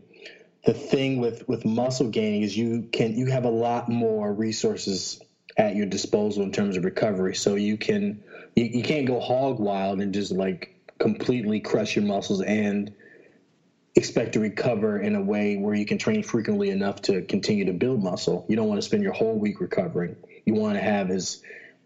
the 0.64 0.72
thing 0.72 1.20
with, 1.20 1.46
with 1.46 1.66
muscle 1.66 2.08
gaining 2.08 2.42
is 2.42 2.56
you 2.56 2.88
can 2.92 3.14
you 3.14 3.26
have 3.26 3.44
a 3.44 3.50
lot 3.50 3.88
more 3.90 4.32
resources 4.32 5.20
at 5.58 5.76
your 5.76 5.86
disposal 5.86 6.42
in 6.42 6.50
terms 6.50 6.76
of 6.76 6.84
recovery. 6.84 7.34
So 7.34 7.54
you 7.54 7.76
can 7.76 8.22
you, 8.54 8.64
you 8.64 8.82
can't 8.82 9.06
go 9.06 9.20
hog 9.20 9.60
wild 9.60 10.00
and 10.00 10.12
just 10.14 10.32
like 10.32 10.75
completely 10.98 11.60
crush 11.60 11.96
your 11.96 12.04
muscles 12.04 12.40
and 12.42 12.92
expect 13.94 14.34
to 14.34 14.40
recover 14.40 15.00
in 15.00 15.14
a 15.14 15.22
way 15.22 15.56
where 15.56 15.74
you 15.74 15.86
can 15.86 15.98
train 15.98 16.22
frequently 16.22 16.70
enough 16.70 17.00
to 17.02 17.22
continue 17.22 17.64
to 17.64 17.72
build 17.72 18.02
muscle. 18.02 18.44
You 18.48 18.56
don't 18.56 18.68
want 18.68 18.78
to 18.78 18.86
spend 18.86 19.02
your 19.02 19.12
whole 19.12 19.38
week 19.38 19.60
recovering. 19.60 20.16
You 20.44 20.54
want 20.54 20.74
to 20.74 20.82
have 20.82 21.10
as 21.10 21.42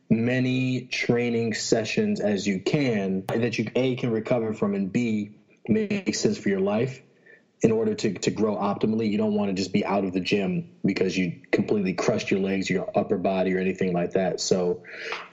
many 0.09 0.83
training 0.83 1.55
sessions 1.55 2.21
as 2.21 2.47
you 2.47 2.59
can 2.59 3.25
that 3.29 3.59
you 3.59 3.67
A 3.77 3.95
can 3.95 4.11
recover 4.11 4.53
from 4.53 4.75
and 4.75 4.93
B 4.93 5.31
makes 5.69 6.19
sense 6.19 6.37
for 6.37 6.49
your 6.49 6.61
life 6.61 7.01
in 7.63 7.71
order 7.71 7.95
to, 7.95 8.15
to 8.15 8.31
grow 8.31 8.57
optimally, 8.57 9.11
you 9.11 9.19
don't 9.19 9.35
want 9.35 9.51
to 9.51 9.55
just 9.55 9.73
be 9.73 9.85
out 9.85 10.05
of 10.05 10.13
the 10.13 10.21
gym 10.21 10.65
because 10.85 11.17
you 11.17 11.39
completely 11.53 11.93
crushed 11.93 12.31
your 12.31 12.41
legs, 12.41 12.71
your 12.71 12.89
upper 12.95 13.19
body, 13.19 13.55
or 13.55 13.59
anything 13.59 13.93
like 13.93 14.13
that. 14.13 14.41
So, 14.41 14.83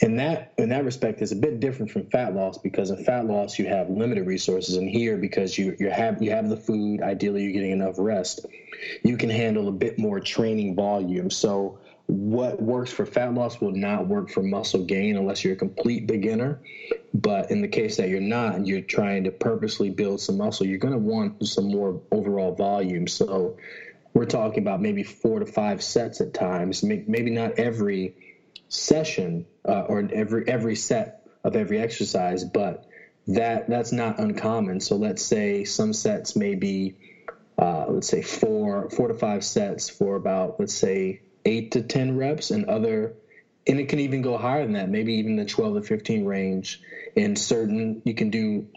in 0.02 0.18
that 0.18 0.52
in 0.58 0.70
that 0.70 0.84
respect, 0.84 1.22
it's 1.22 1.32
a 1.32 1.38
bit 1.38 1.62
different 1.62 1.90
from 1.92 2.06
fat 2.08 2.36
loss 2.36 2.58
because 2.58 2.90
in 2.90 2.98
fat 3.04 3.26
loss 3.26 3.58
you 3.58 3.66
have 3.68 3.90
limited 3.90 4.26
resources, 4.28 4.76
and 4.76 4.90
here 4.90 5.18
because 5.18 5.58
you 5.58 5.76
you 5.80 5.90
have 5.90 6.22
you 6.22 6.32
have 6.32 6.50
the 6.50 6.58
food, 6.58 7.02
ideally 7.02 7.44
you're 7.44 7.54
getting 7.54 7.72
enough 7.72 7.96
rest, 7.98 8.46
you 9.04 9.16
can 9.16 9.30
handle 9.30 9.70
a 9.70 9.72
bit 9.72 9.98
more 9.98 10.20
training 10.20 10.76
volume. 10.76 11.30
So, 11.30 11.80
what 12.08 12.62
works 12.62 12.92
for 12.92 13.06
fat 13.06 13.34
loss 13.34 13.60
will 13.60 13.74
not 13.74 14.08
work 14.08 14.30
for 14.30 14.42
muscle 14.42 14.86
gain 14.86 15.18
unless 15.18 15.44
you're 15.44 15.54
a 15.54 15.58
complete 15.58 16.08
beginner. 16.08 16.62
But 17.14 17.52
in 17.52 17.62
the 17.62 17.68
case 17.68 17.98
that 17.98 18.08
you're 18.10 18.22
not 18.22 18.56
and 18.56 18.68
you're 18.68 18.82
trying 18.82 19.26
to 19.26 19.32
purposely 19.32 19.90
build 19.90 20.22
some 20.22 20.38
muscle, 20.38 20.66
you're 20.66 20.78
going 20.78 20.94
to 20.94 21.00
want 21.00 21.46
some 21.46 21.70
more 21.70 22.02
overall 22.12 22.56
volume. 22.56 23.08
So 23.08 23.58
we're 24.14 24.26
talking 24.26 24.60
about 24.60 24.82
maybe 24.82 25.04
four 25.04 25.40
to 25.40 25.46
five 25.46 25.84
sets 25.84 26.22
at 26.22 26.34
times, 26.34 26.82
maybe 26.82 27.30
not 27.30 27.60
every 27.60 28.16
session 28.70 29.46
uh, 29.68 29.82
or 29.82 30.10
every 30.12 30.48
every 30.48 30.76
set 30.76 31.28
of 31.44 31.56
every 31.56 31.80
exercise, 31.80 32.44
but 32.44 32.86
that 33.28 33.70
that's 33.70 33.92
not 33.92 34.20
uncommon. 34.20 34.80
So 34.80 34.96
let's 34.96 35.24
say 35.24 35.66
some 35.66 35.92
sets 35.92 36.36
may 36.38 36.56
be 36.56 36.96
uh, 37.58 37.86
let's 37.90 38.08
say 38.08 38.22
four 38.22 38.90
four 38.90 39.10
to 39.10 39.14
five 39.14 39.44
sets 39.44 39.90
for 39.90 40.16
about 40.16 40.60
let's 40.60 40.74
say 40.74 41.22
eight 41.48 41.72
to 41.72 41.82
ten 41.82 42.18
reps, 42.18 42.52
and 42.52 42.66
other 42.66 43.16
and 43.66 43.80
it 43.80 43.90
can 43.90 44.00
even 44.00 44.22
go 44.22 44.38
higher 44.38 44.64
than 44.64 44.74
that, 44.74 44.90
maybe 44.90 45.16
even 45.16 45.36
the 45.36 45.46
twelve 45.46 45.76
to 45.76 45.82
fifteen 45.82 46.26
range. 46.26 46.82
In 47.16 47.36
certain, 47.36 48.02
you 48.06 48.14
can 48.14 48.30
do 48.30 48.68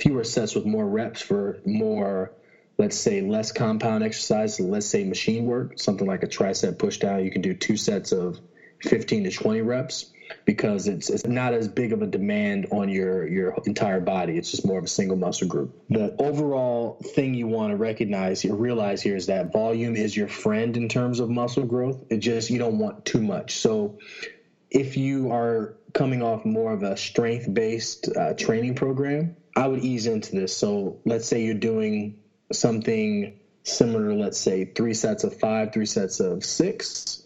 fewer 0.00 0.24
sets 0.24 0.54
with 0.54 0.66
more 0.66 0.86
reps 0.86 1.22
for 1.22 1.58
more 1.64 2.32
let's 2.80 2.96
say 2.96 3.20
less 3.20 3.52
compound 3.52 4.02
exercise, 4.02 4.58
let's 4.58 4.86
say 4.86 5.04
machine 5.04 5.44
work, 5.44 5.78
something 5.78 6.06
like 6.06 6.22
a 6.22 6.26
tricep 6.26 6.76
pushdown 6.76 7.22
you 7.22 7.30
can 7.30 7.42
do 7.42 7.52
two 7.52 7.76
sets 7.76 8.10
of 8.10 8.40
15 8.82 9.24
to 9.24 9.30
20 9.30 9.60
reps 9.62 10.12
because 10.44 10.86
it's, 10.86 11.10
it's 11.10 11.26
not 11.26 11.54
as 11.54 11.68
big 11.68 11.92
of 11.92 12.02
a 12.02 12.06
demand 12.06 12.66
on 12.70 12.88
your 12.88 13.26
your 13.26 13.56
entire 13.66 14.00
body. 14.00 14.36
It's 14.36 14.50
just 14.50 14.66
more 14.66 14.78
of 14.78 14.84
a 14.84 14.88
single 14.88 15.16
muscle 15.16 15.48
group. 15.48 15.74
The 15.90 16.14
overall 16.18 16.98
thing 17.14 17.34
you 17.34 17.46
want 17.46 17.70
to 17.70 17.76
recognize, 17.76 18.44
you 18.44 18.54
realize 18.54 19.02
here 19.02 19.16
is 19.16 19.26
that 19.26 19.52
volume 19.52 19.96
is 19.96 20.16
your 20.16 20.28
friend 20.28 20.76
in 20.76 20.88
terms 20.88 21.20
of 21.20 21.28
muscle 21.30 21.64
growth. 21.64 22.04
It 22.10 22.18
just 22.18 22.50
you 22.50 22.58
don't 22.58 22.78
want 22.78 23.04
too 23.04 23.20
much. 23.20 23.56
So 23.58 23.98
if 24.70 24.96
you 24.96 25.32
are 25.32 25.76
coming 25.92 26.22
off 26.22 26.44
more 26.44 26.72
of 26.72 26.82
a 26.82 26.96
strength 26.96 27.52
based 27.52 28.08
uh, 28.16 28.34
training 28.34 28.76
program, 28.76 29.36
I 29.56 29.66
would 29.66 29.80
ease 29.80 30.06
into 30.06 30.32
this. 30.32 30.56
So 30.56 31.00
let's 31.04 31.26
say 31.26 31.44
you're 31.44 31.54
doing 31.54 32.20
something 32.52 33.38
similar, 33.64 34.14
let's 34.14 34.38
say 34.38 34.64
three 34.64 34.94
sets 34.94 35.24
of 35.24 35.38
five, 35.38 35.72
three 35.72 35.86
sets 35.86 36.20
of 36.20 36.44
six, 36.44 37.22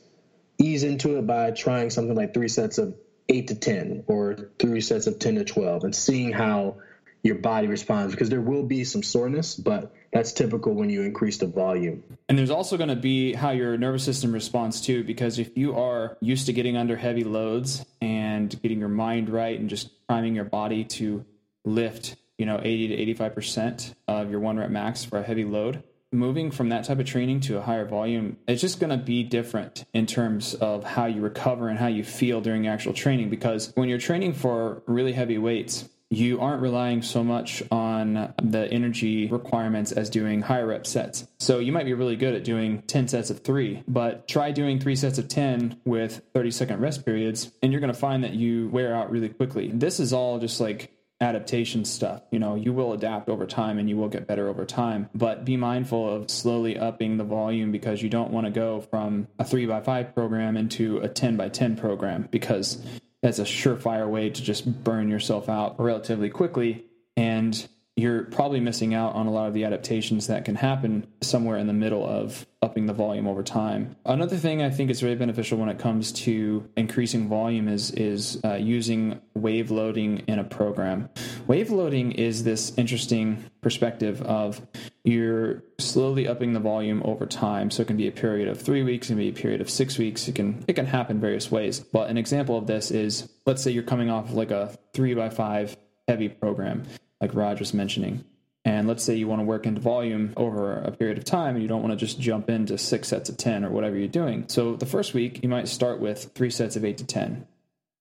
ease 0.59 0.85
into 0.85 1.19
it 1.19 1.27
by 1.27 1.51
trying 1.51 1.91
something 1.91 2.15
like 2.15 2.35
three 2.35 2.49
sets 2.49 2.79
of 2.79 2.95
eight 3.29 3.49
to 3.49 3.55
10 3.55 4.05
or 4.07 4.51
three 4.59 4.81
sets 4.81 5.07
of 5.07 5.19
10 5.19 5.37
to 5.37 5.45
12 5.45 5.85
and 5.85 5.95
seeing 5.95 6.33
how 6.33 6.77
your 7.23 7.37
body 7.37 7.67
responds 7.67 8.13
because 8.13 8.29
there 8.29 8.41
will 8.41 8.65
be 8.65 8.85
some 8.85 9.03
soreness, 9.03 9.55
but 9.55 9.95
that's 10.13 10.33
typical 10.33 10.75
when 10.75 10.91
you 10.91 11.03
increase 11.03 11.39
the 11.39 11.47
volume. 11.47 12.05
And 12.29 12.37
there's 12.37 12.51
also 12.51 12.77
going 12.77 12.91
to 12.91 12.97
be 12.97 13.33
how 13.33 13.51
your 13.51 13.79
nervous 13.79 14.05
system 14.05 14.33
responds 14.33 14.83
too, 14.83 15.05
because 15.05 15.39
if 15.39 15.57
you 15.57 15.75
are 15.75 16.19
used 16.21 16.47
to 16.47 16.53
getting 16.53 16.77
under 16.77 16.97
heavy 16.97 17.25
loads 17.25 17.85
and 18.03 18.61
getting 18.63 18.79
your 18.79 18.91
mind 18.91 19.31
right 19.31 19.59
and 19.59 19.71
just 19.71 20.07
priming 20.07 20.35
your 20.35 20.45
body 20.45 20.85
to 20.85 21.25
lift 21.65 22.17
you 22.39 22.47
know 22.47 22.61
80 22.63 22.89
to 22.89 23.15
85% 23.15 23.95
of 24.09 24.31
your 24.31 24.41
one 24.41 24.59
rep 24.59 24.71
max 24.71 25.05
for 25.05 25.19
a 25.19 25.23
heavy 25.23 25.45
load 25.45 25.83
moving 26.15 26.51
from 26.51 26.69
that 26.71 26.85
type 26.85 26.99
of 26.99 27.07
training 27.07 27.41
to 27.41 27.59
a 27.59 27.61
higher 27.61 27.85
volume 27.85 28.37
it's 28.47 28.61
just 28.61 28.81
going 28.81 28.91
to 28.91 28.97
be 28.97 29.23
different 29.23 29.85
in 29.93 30.07
terms 30.07 30.55
of 30.55 30.85
how 30.85 31.07
you 31.07 31.21
recover 31.21 31.69
and 31.69 31.79
how 31.79 31.89
you 31.89 32.05
feel 32.05 32.41
during 32.41 32.67
actual 32.67 32.93
training 32.93 33.29
because 33.29 33.73
when 33.75 33.89
you're 33.89 33.99
training 33.99 34.33
for 34.33 34.83
really 34.87 35.13
heavy 35.13 35.39
weights 35.39 35.89
you 36.11 36.41
aren't 36.41 36.63
relying 36.63 37.03
so 37.03 37.25
much 37.25 37.63
on 37.71 38.33
the 38.43 38.69
energy 38.71 39.27
requirements 39.29 39.93
as 39.93 40.11
doing 40.11 40.43
higher 40.43 40.67
rep 40.67 40.87
sets. 40.87 41.27
So 41.39 41.59
you 41.59 41.73
might 41.73 41.85
be 41.85 41.95
really 41.95 42.17
good 42.17 42.35
at 42.35 42.45
doing 42.45 42.83
10 42.83 43.09
sets 43.09 43.31
of 43.31 43.41
three, 43.41 43.83
but 43.89 44.29
try 44.29 44.53
doing 44.53 44.79
three 44.79 44.97
sets 44.97 45.19
of 45.19 45.29
10 45.29 45.81
with 45.85 46.23
30 46.33 46.51
second 46.51 46.81
rest 46.81 47.05
periods, 47.05 47.51
and 47.63 47.73
you're 47.73 47.81
going 47.81 47.93
to 47.93 47.99
find 47.99 48.25
that 48.25 48.35
you 48.35 48.69
wear 48.69 48.95
out 48.95 49.11
really 49.11 49.29
quickly. 49.29 49.71
This 49.73 49.99
is 49.99 50.13
all 50.13 50.39
just 50.39 50.61
like 50.61 50.94
adaptation 51.21 51.85
stuff. 51.85 52.23
You 52.31 52.39
know, 52.39 52.55
you 52.55 52.73
will 52.73 52.93
adapt 52.93 53.29
over 53.29 53.47
time 53.47 53.79
and 53.79 53.89
you 53.89 53.97
will 53.97 54.09
get 54.09 54.27
better 54.27 54.49
over 54.49 54.65
time, 54.65 55.09
but 55.15 55.45
be 55.45 55.57
mindful 55.57 56.09
of 56.09 56.31
slowly 56.31 56.79
upping 56.79 57.17
the 57.17 57.25
volume 57.25 57.73
because 57.73 58.03
you 58.03 58.09
don't 58.09 58.31
want 58.31 58.47
to 58.47 58.51
go 58.51 58.81
from 58.81 59.29
a 59.39 59.45
three 59.45 59.67
by 59.67 59.81
five 59.81 60.15
program 60.15 60.57
into 60.57 60.99
a 60.99 61.09
10 61.09 61.37
by 61.37 61.49
10 61.49 61.77
program 61.77 62.29
because 62.31 62.85
that's 63.23 63.39
a 63.39 63.45
surefire 63.45 64.09
way 64.09 64.29
to 64.29 64.43
just 64.43 64.85
burn 64.85 65.09
yourself 65.09 65.49
out 65.49 65.81
relatively 65.81 66.29
quickly. 66.29 66.85
And 67.17 67.67
you're 67.97 68.25
probably 68.25 68.59
missing 68.59 68.93
out 68.93 69.15
on 69.15 69.27
a 69.27 69.31
lot 69.31 69.47
of 69.47 69.55
the 69.55 69.65
adaptations 69.65 70.27
that 70.27 70.45
can 70.45 70.57
happen 70.57 71.07
somewhere 71.21 71.59
in 71.59 71.69
the 71.69 71.73
middle 71.73 72.05
of 72.05 72.45
upping 72.61 72.87
the 72.87 72.93
volume 72.93 73.29
over 73.29 73.43
time. 73.43 73.95
Another 74.05 74.37
thing 74.37 74.63
I 74.63 74.71
think 74.71 74.91
is 74.91 75.01
really 75.03 75.15
beneficial 75.15 75.59
when 75.59 75.69
it 75.69 75.79
comes 75.79 76.11
to 76.13 76.69
increasing 76.77 77.29
volume 77.29 77.69
is 77.69 77.93
is 77.93 78.41
uh, 78.45 78.55
using 78.55 79.21
wave 79.35 79.71
loading 79.71 80.25
in 80.27 80.41
a 80.41 80.45
program. 80.45 81.09
Wave 81.47 81.71
loading 81.71 82.13
is 82.13 82.43
this 82.43 82.73
interesting 82.77 83.45
perspective 83.61 84.21
of 84.23 84.61
you're 85.05 85.63
slowly 85.79 86.27
upping 86.27 86.53
the 86.53 86.61
volume 86.61 87.01
over 87.05 87.27
time. 87.27 87.71
So 87.71 87.83
it 87.83 87.87
can 87.87 87.97
be 87.97 88.09
a 88.09 88.13
period 88.13 88.49
of 88.49 88.61
three 88.61 88.83
weeks, 88.83 89.07
it 89.07 89.13
can 89.13 89.19
be 89.19 89.29
a 89.29 89.33
period 89.33 89.61
of 89.61 89.71
six 89.71 89.99
weeks. 89.99 90.27
It 90.27 90.35
can 90.35 90.65
it 90.67 90.73
can 90.73 90.87
happen 90.87 91.21
various 91.21 91.49
ways. 91.49 91.79
But 91.79 92.11
an 92.11 92.19
example 92.19 92.59
of 92.59 92.67
this 92.67 92.91
is 92.91 93.29
let's 93.47 93.63
say 93.63 93.71
you're 93.71 93.85
coming 93.85 94.11
off 94.11 94.33
like 94.33 94.51
a 94.51 94.77
three 94.95 95.15
by 95.15 95.31
five 95.31 95.77
heavy 96.09 96.29
program 96.29 96.83
like 97.25 97.35
Raj 97.35 97.59
was 97.59 97.73
mentioning. 97.73 98.23
And 98.67 98.87
let's 98.87 99.03
say 99.03 99.15
you 99.15 99.27
want 99.27 99.41
to 99.41 99.45
work 99.45 99.67
into 99.67 99.81
volume 99.81 100.35
over 100.37 100.75
a 100.75 100.91
period 100.91 101.17
of 101.17 101.25
time 101.25 101.55
and 101.55 101.63
you 101.63 101.69
don't 101.69 101.83
want 101.83 101.93
to 101.93 101.97
just 101.97 102.21
jump 102.21 102.51
into 102.51 102.77
six 102.77 103.09
sets 103.09 103.31
of 103.31 103.39
10 103.39 103.65
or 103.65 103.71
whatever 103.71 103.97
you're 103.97 104.09
doing. 104.09 104.45
So 104.49 104.77
the 104.77 104.87
first 104.87 105.15
week, 105.15 105.43
you 105.43 105.49
might 105.49 105.69
start 105.69 106.01
with 106.01 106.33
three 106.35 106.51
sets 106.51 106.77
of 106.77 106.85
eight 106.85 106.99
to 106.99 107.07
10 107.07 107.47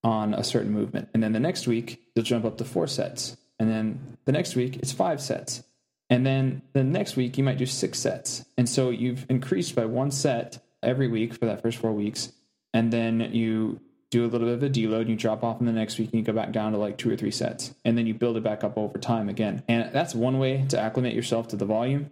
on 0.03 0.33
a 0.33 0.43
certain 0.43 0.71
movement. 0.71 1.07
And 1.13 1.23
then 1.23 1.31
the 1.31 1.39
next 1.39 1.67
week, 1.67 2.01
you'll 2.15 2.25
jump 2.25 2.43
up 2.43 2.57
to 2.57 2.65
four 2.65 2.87
sets. 2.87 3.37
And 3.59 3.69
then 3.69 4.17
the 4.25 4.33
next 4.33 4.55
week, 4.55 4.77
it's 4.77 4.91
five 4.91 5.21
sets. 5.21 5.63
And 6.09 6.25
then 6.25 6.61
the 6.73 6.83
next 6.83 7.15
week, 7.15 7.37
you 7.37 7.45
might 7.45 7.57
do 7.57 7.65
six 7.65 7.99
sets. 7.99 8.43
And 8.57 8.67
so 8.67 8.89
you've 8.89 9.25
increased 9.29 9.73
by 9.73 9.85
one 9.85 10.11
set 10.11 10.59
every 10.81 11.07
week 11.07 11.33
for 11.33 11.45
that 11.45 11.61
first 11.61 11.77
four 11.77 11.93
weeks. 11.93 12.31
And 12.73 12.91
then 12.91 13.21
you 13.33 13.79
do 14.13 14.25
a 14.25 14.27
little 14.27 14.47
bit 14.47 14.55
of 14.55 14.63
a 14.63 14.69
deload, 14.69 15.09
you 15.09 15.15
drop 15.15 15.43
off 15.43 15.59
in 15.59 15.65
the 15.65 15.71
next 15.71 15.97
week, 15.97 16.11
and 16.11 16.19
you 16.19 16.23
go 16.23 16.33
back 16.33 16.51
down 16.51 16.71
to 16.71 16.77
like 16.77 16.97
two 16.97 17.11
or 17.11 17.17
three 17.17 17.31
sets, 17.31 17.73
and 17.83 17.97
then 17.97 18.05
you 18.05 18.13
build 18.13 18.37
it 18.37 18.43
back 18.43 18.63
up 18.63 18.77
over 18.77 18.97
time 18.99 19.27
again. 19.27 19.63
And 19.67 19.91
that's 19.91 20.13
one 20.13 20.37
way 20.37 20.65
to 20.69 20.79
acclimate 20.79 21.15
yourself 21.15 21.47
to 21.49 21.55
the 21.55 21.65
volume. 21.65 22.11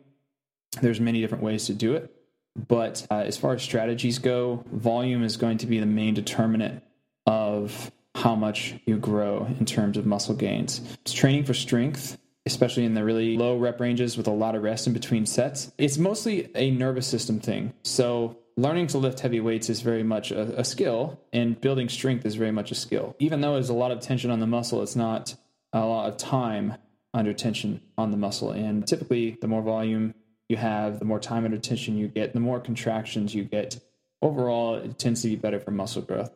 There's 0.81 0.99
many 0.99 1.21
different 1.21 1.43
ways 1.43 1.65
to 1.67 1.73
do 1.73 1.93
it, 1.93 2.11
but 2.67 3.05
uh, 3.11 3.19
as 3.19 3.37
far 3.37 3.53
as 3.53 3.61
strategies 3.61 4.17
go, 4.17 4.65
volume 4.71 5.23
is 5.23 5.37
going 5.37 5.59
to 5.59 5.67
be 5.67 5.79
the 5.79 5.85
main 5.85 6.15
determinant 6.15 6.83
of 7.27 7.91
how 8.15 8.35
much 8.35 8.75
you 8.85 8.97
grow 8.97 9.45
in 9.59 9.65
terms 9.65 9.95
of 9.95 10.05
muscle 10.05 10.35
gains. 10.35 10.81
It's 11.01 11.13
training 11.13 11.45
for 11.45 11.53
strength 11.53 12.17
especially 12.45 12.85
in 12.85 12.95
the 12.95 13.03
really 13.03 13.37
low 13.37 13.55
rep 13.57 13.79
ranges 13.79 14.17
with 14.17 14.27
a 14.27 14.31
lot 14.31 14.55
of 14.55 14.63
rest 14.63 14.87
in 14.87 14.93
between 14.93 15.25
sets. 15.25 15.71
It's 15.77 15.97
mostly 15.97 16.49
a 16.55 16.71
nervous 16.71 17.05
system 17.05 17.39
thing. 17.39 17.73
So 17.83 18.37
learning 18.57 18.87
to 18.87 18.97
lift 18.97 19.19
heavy 19.19 19.39
weights 19.39 19.69
is 19.69 19.81
very 19.81 20.03
much 20.03 20.31
a, 20.31 20.59
a, 20.59 20.63
skill, 20.63 21.19
and 21.31 21.59
building 21.59 21.89
strength 21.89 22.25
is 22.25 22.35
very 22.35 22.51
much 22.51 22.71
a 22.71 22.75
skill. 22.75 23.15
Even 23.19 23.41
though 23.41 23.53
there's 23.53 23.69
a 23.69 23.73
lot 23.73 23.91
of 23.91 23.99
tension 23.99 24.31
on 24.31 24.39
the 24.39 24.47
muscle, 24.47 24.81
it's 24.81 24.95
not 24.95 25.35
a 25.73 25.85
lot 25.85 26.09
of 26.09 26.17
time 26.17 26.75
under 27.13 27.33
tension 27.33 27.81
on 27.97 28.11
the 28.11 28.17
muscle. 28.17 28.51
And 28.51 28.87
typically, 28.87 29.37
the 29.41 29.47
more 29.47 29.61
volume 29.61 30.13
you 30.49 30.57
have, 30.57 30.99
the 30.99 31.05
more 31.05 31.19
time 31.19 31.45
under 31.45 31.57
tension 31.57 31.97
you 31.97 32.07
get, 32.07 32.33
the 32.33 32.39
more 32.39 32.59
contractions 32.59 33.33
you 33.33 33.43
get. 33.43 33.79
Overall, 34.21 34.75
it 34.75 34.99
tends 34.99 35.21
to 35.23 35.29
be 35.29 35.35
better 35.35 35.59
for 35.59 35.71
muscle 35.71 36.01
growth. 36.01 36.31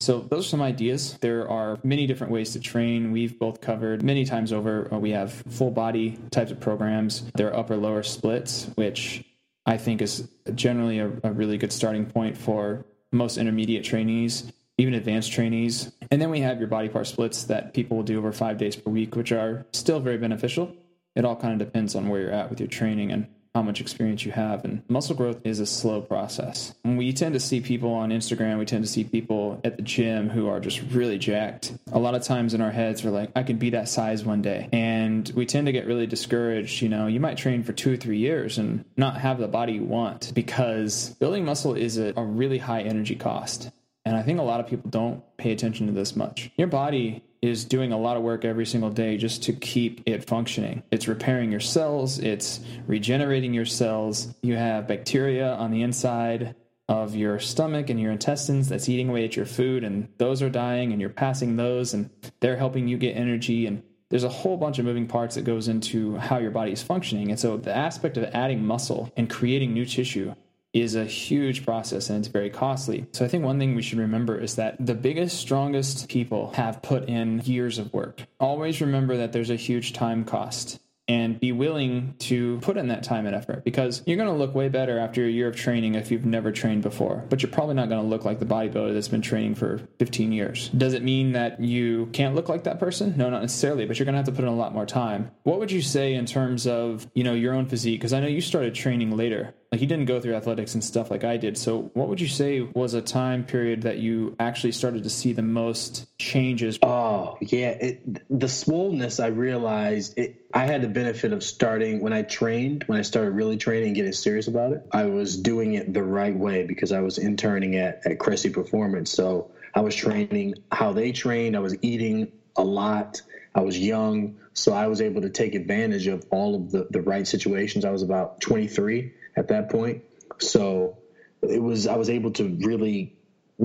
So, 0.00 0.20
those 0.20 0.46
are 0.46 0.48
some 0.48 0.62
ideas. 0.62 1.16
There 1.20 1.48
are 1.48 1.78
many 1.84 2.06
different 2.06 2.32
ways 2.32 2.52
to 2.52 2.60
train. 2.60 3.12
We've 3.12 3.38
both 3.38 3.60
covered 3.60 4.02
many 4.02 4.24
times 4.24 4.52
over. 4.52 4.92
Uh, 4.92 4.98
we 4.98 5.10
have 5.10 5.32
full 5.32 5.70
body 5.70 6.18
types 6.30 6.50
of 6.50 6.60
programs. 6.60 7.22
There 7.36 7.48
are 7.48 7.56
upper 7.56 7.76
lower 7.76 8.02
splits, 8.02 8.68
which 8.74 9.24
I 9.66 9.76
think 9.76 10.02
is 10.02 10.28
generally 10.54 10.98
a, 10.98 11.10
a 11.22 11.32
really 11.32 11.58
good 11.58 11.72
starting 11.72 12.06
point 12.06 12.36
for 12.36 12.84
most 13.12 13.38
intermediate 13.38 13.84
trainees, 13.84 14.52
even 14.76 14.94
advanced 14.94 15.32
trainees. 15.32 15.92
And 16.10 16.20
then 16.20 16.30
we 16.30 16.40
have 16.40 16.58
your 16.58 16.68
body 16.68 16.88
part 16.88 17.06
splits 17.06 17.44
that 17.44 17.74
people 17.74 17.96
will 17.96 18.04
do 18.04 18.18
over 18.18 18.32
five 18.32 18.58
days 18.58 18.76
per 18.76 18.90
week, 18.90 19.16
which 19.16 19.32
are 19.32 19.66
still 19.72 20.00
very 20.00 20.18
beneficial. 20.18 20.74
It 21.14 21.24
all 21.24 21.36
kind 21.36 21.60
of 21.60 21.66
depends 21.66 21.94
on 21.94 22.08
where 22.08 22.20
you're 22.20 22.32
at 22.32 22.50
with 22.50 22.60
your 22.60 22.68
training 22.68 23.12
and 23.12 23.28
how 23.54 23.62
much 23.62 23.80
experience 23.80 24.24
you 24.24 24.32
have. 24.32 24.64
And 24.64 24.82
muscle 24.88 25.14
growth 25.14 25.40
is 25.44 25.60
a 25.60 25.66
slow 25.66 26.00
process. 26.00 26.74
And 26.84 26.98
we 26.98 27.12
tend 27.12 27.34
to 27.34 27.40
see 27.40 27.60
people 27.60 27.92
on 27.92 28.10
Instagram, 28.10 28.58
we 28.58 28.64
tend 28.64 28.84
to 28.84 28.90
see 28.90 29.04
people 29.04 29.60
at 29.62 29.76
the 29.76 29.82
gym 29.82 30.28
who 30.28 30.48
are 30.48 30.58
just 30.58 30.82
really 30.90 31.18
jacked. 31.18 31.72
A 31.92 31.98
lot 31.98 32.14
of 32.14 32.22
times 32.22 32.54
in 32.54 32.60
our 32.60 32.72
heads, 32.72 33.04
we're 33.04 33.10
like, 33.10 33.30
I 33.36 33.44
can 33.44 33.56
be 33.56 33.70
that 33.70 33.88
size 33.88 34.24
one 34.24 34.42
day. 34.42 34.68
And 34.72 35.30
we 35.36 35.46
tend 35.46 35.66
to 35.66 35.72
get 35.72 35.86
really 35.86 36.06
discouraged. 36.06 36.82
You 36.82 36.88
know, 36.88 37.06
you 37.06 37.20
might 37.20 37.36
train 37.36 37.62
for 37.62 37.72
two 37.72 37.92
or 37.92 37.96
three 37.96 38.18
years 38.18 38.58
and 38.58 38.84
not 38.96 39.18
have 39.18 39.38
the 39.38 39.48
body 39.48 39.74
you 39.74 39.84
want 39.84 40.32
because 40.34 41.10
building 41.20 41.44
muscle 41.44 41.74
is 41.74 41.96
a, 41.96 42.12
a 42.16 42.24
really 42.24 42.58
high 42.58 42.82
energy 42.82 43.14
cost. 43.14 43.70
And 44.04 44.16
I 44.16 44.22
think 44.22 44.38
a 44.38 44.42
lot 44.42 44.60
of 44.60 44.66
people 44.66 44.90
don't 44.90 45.22
pay 45.38 45.52
attention 45.52 45.86
to 45.86 45.92
this 45.92 46.14
much. 46.14 46.50
Your 46.58 46.66
body 46.66 47.22
is 47.44 47.64
doing 47.66 47.92
a 47.92 47.98
lot 47.98 48.16
of 48.16 48.22
work 48.22 48.44
every 48.44 48.64
single 48.64 48.90
day 48.90 49.18
just 49.18 49.42
to 49.42 49.52
keep 49.52 50.02
it 50.06 50.24
functioning. 50.24 50.82
It's 50.90 51.06
repairing 51.08 51.50
your 51.50 51.60
cells, 51.60 52.18
it's 52.18 52.60
regenerating 52.86 53.52
your 53.52 53.66
cells. 53.66 54.34
You 54.42 54.56
have 54.56 54.88
bacteria 54.88 55.52
on 55.54 55.70
the 55.70 55.82
inside 55.82 56.54
of 56.88 57.14
your 57.14 57.38
stomach 57.38 57.90
and 57.90 58.00
your 58.00 58.12
intestines 58.12 58.68
that's 58.68 58.88
eating 58.88 59.10
away 59.10 59.24
at 59.24 59.36
your 59.36 59.46
food, 59.46 59.84
and 59.84 60.08
those 60.16 60.42
are 60.42 60.50
dying, 60.50 60.92
and 60.92 61.00
you're 61.00 61.10
passing 61.10 61.56
those, 61.56 61.92
and 61.92 62.10
they're 62.40 62.56
helping 62.56 62.88
you 62.88 62.96
get 62.96 63.16
energy. 63.16 63.66
And 63.66 63.82
there's 64.08 64.24
a 64.24 64.28
whole 64.28 64.56
bunch 64.56 64.78
of 64.78 64.84
moving 64.84 65.06
parts 65.06 65.34
that 65.34 65.44
goes 65.44 65.68
into 65.68 66.16
how 66.16 66.38
your 66.38 66.50
body 66.50 66.72
is 66.72 66.82
functioning. 66.82 67.30
And 67.30 67.38
so 67.38 67.56
the 67.56 67.76
aspect 67.76 68.16
of 68.16 68.24
adding 68.34 68.64
muscle 68.64 69.12
and 69.16 69.28
creating 69.28 69.74
new 69.74 69.84
tissue 69.84 70.34
is 70.74 70.96
a 70.96 71.04
huge 71.04 71.64
process 71.64 72.10
and 72.10 72.18
it's 72.18 72.28
very 72.28 72.50
costly. 72.50 73.06
So 73.12 73.24
I 73.24 73.28
think 73.28 73.44
one 73.44 73.58
thing 73.58 73.74
we 73.74 73.82
should 73.82 73.98
remember 73.98 74.38
is 74.38 74.56
that 74.56 74.84
the 74.84 74.94
biggest, 74.94 75.38
strongest 75.38 76.08
people 76.08 76.52
have 76.54 76.82
put 76.82 77.08
in 77.08 77.40
years 77.44 77.78
of 77.78 77.94
work. 77.94 78.22
Always 78.40 78.80
remember 78.80 79.16
that 79.16 79.32
there's 79.32 79.50
a 79.50 79.56
huge 79.56 79.92
time 79.92 80.24
cost 80.24 80.80
and 81.06 81.38
be 81.38 81.52
willing 81.52 82.14
to 82.18 82.58
put 82.60 82.76
in 82.76 82.88
that 82.88 83.02
time 83.02 83.26
and 83.26 83.34
effort 83.34 83.62
because 83.62 84.02
you're 84.06 84.16
going 84.16 84.28
to 84.28 84.34
look 84.34 84.54
way 84.54 84.68
better 84.68 84.98
after 84.98 85.24
a 85.24 85.28
year 85.28 85.48
of 85.48 85.56
training 85.56 85.94
if 85.94 86.10
you've 86.10 86.24
never 86.24 86.50
trained 86.50 86.82
before, 86.82 87.24
but 87.28 87.42
you're 87.42 87.52
probably 87.52 87.74
not 87.74 87.88
going 87.88 88.00
to 88.00 88.06
look 88.06 88.24
like 88.24 88.38
the 88.38 88.46
bodybuilder 88.46 88.94
that's 88.94 89.08
been 89.08 89.20
training 89.20 89.54
for 89.54 89.86
15 89.98 90.32
years. 90.32 90.70
Does 90.70 90.94
it 90.94 91.02
mean 91.02 91.32
that 91.32 91.60
you 91.60 92.06
can't 92.12 92.34
look 92.34 92.48
like 92.48 92.64
that 92.64 92.80
person? 92.80 93.14
No, 93.16 93.28
not 93.28 93.42
necessarily, 93.42 93.84
but 93.84 93.98
you're 93.98 94.06
going 94.06 94.14
to 94.14 94.18
have 94.18 94.26
to 94.26 94.32
put 94.32 94.44
in 94.44 94.48
a 94.48 94.54
lot 94.54 94.72
more 94.72 94.86
time. 94.86 95.30
What 95.42 95.58
would 95.58 95.70
you 95.70 95.82
say 95.82 96.14
in 96.14 96.24
terms 96.24 96.66
of, 96.66 97.06
you 97.14 97.22
know, 97.22 97.34
your 97.34 97.54
own 97.54 97.66
physique 97.66 98.00
because 98.00 98.14
I 98.14 98.20
know 98.20 98.26
you 98.26 98.40
started 98.40 98.74
training 98.74 99.14
later. 99.16 99.54
Like 99.74 99.80
you 99.80 99.88
didn't 99.88 100.04
go 100.04 100.20
through 100.20 100.36
athletics 100.36 100.74
and 100.74 100.84
stuff 100.84 101.10
like 101.10 101.24
I 101.24 101.36
did. 101.36 101.58
So, 101.58 101.90
what 101.94 102.08
would 102.08 102.20
you 102.20 102.28
say 102.28 102.60
was 102.60 102.94
a 102.94 103.02
time 103.02 103.42
period 103.42 103.82
that 103.82 103.98
you 103.98 104.36
actually 104.38 104.70
started 104.70 105.02
to 105.02 105.10
see 105.10 105.32
the 105.32 105.42
most 105.42 106.06
changes? 106.16 106.78
Oh, 106.80 107.36
yeah. 107.40 107.70
It, 107.70 108.14
the 108.30 108.46
swollenness, 108.46 109.20
I 109.20 109.26
realized 109.26 110.16
it, 110.16 110.44
I 110.54 110.66
had 110.66 110.82
the 110.82 110.88
benefit 110.88 111.32
of 111.32 111.42
starting 111.42 112.00
when 112.02 112.12
I 112.12 112.22
trained, 112.22 112.84
when 112.86 113.00
I 113.00 113.02
started 113.02 113.32
really 113.32 113.56
training 113.56 113.88
and 113.88 113.96
getting 113.96 114.12
serious 114.12 114.46
about 114.46 114.74
it. 114.74 114.86
I 114.92 115.06
was 115.06 115.36
doing 115.36 115.74
it 115.74 115.92
the 115.92 116.04
right 116.04 116.36
way 116.36 116.62
because 116.62 116.92
I 116.92 117.00
was 117.00 117.18
interning 117.18 117.74
at, 117.74 118.02
at 118.06 118.20
Cressy 118.20 118.50
Performance. 118.50 119.10
So, 119.10 119.50
I 119.74 119.80
was 119.80 119.96
training 119.96 120.54
how 120.70 120.92
they 120.92 121.10
trained, 121.10 121.56
I 121.56 121.58
was 121.58 121.74
eating 121.82 122.30
a 122.54 122.62
lot. 122.62 123.22
I 123.56 123.62
was 123.62 123.76
young, 123.78 124.36
so 124.52 124.72
I 124.72 124.88
was 124.88 125.00
able 125.00 125.22
to 125.22 125.30
take 125.30 125.54
advantage 125.54 126.08
of 126.08 126.24
all 126.30 126.56
of 126.56 126.70
the, 126.72 126.86
the 126.90 127.00
right 127.00 127.26
situations. 127.26 127.84
I 127.84 127.90
was 127.90 128.02
about 128.02 128.40
23 128.40 129.12
at 129.36 129.48
that 129.48 129.70
point. 129.70 130.02
So 130.38 130.98
it 131.42 131.62
was 131.62 131.86
I 131.86 131.96
was 131.96 132.10
able 132.10 132.32
to 132.32 132.56
really 132.60 133.16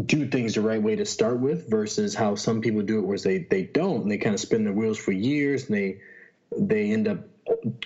do 0.05 0.27
things 0.27 0.55
the 0.55 0.61
right 0.61 0.81
way 0.81 0.95
to 0.95 1.05
start 1.05 1.39
with 1.39 1.69
versus 1.69 2.13
how 2.13 2.35
some 2.35 2.61
people 2.61 2.81
do 2.81 2.99
it 2.99 3.05
where 3.05 3.17
they 3.17 3.39
they 3.49 3.63
don't 3.63 4.03
and 4.03 4.11
they 4.11 4.17
kind 4.17 4.35
of 4.35 4.39
spin 4.39 4.63
their 4.63 4.73
wheels 4.73 4.97
for 4.97 5.11
years 5.11 5.67
and 5.67 5.75
they 5.75 6.01
they 6.55 6.91
end 6.91 7.07
up 7.07 7.19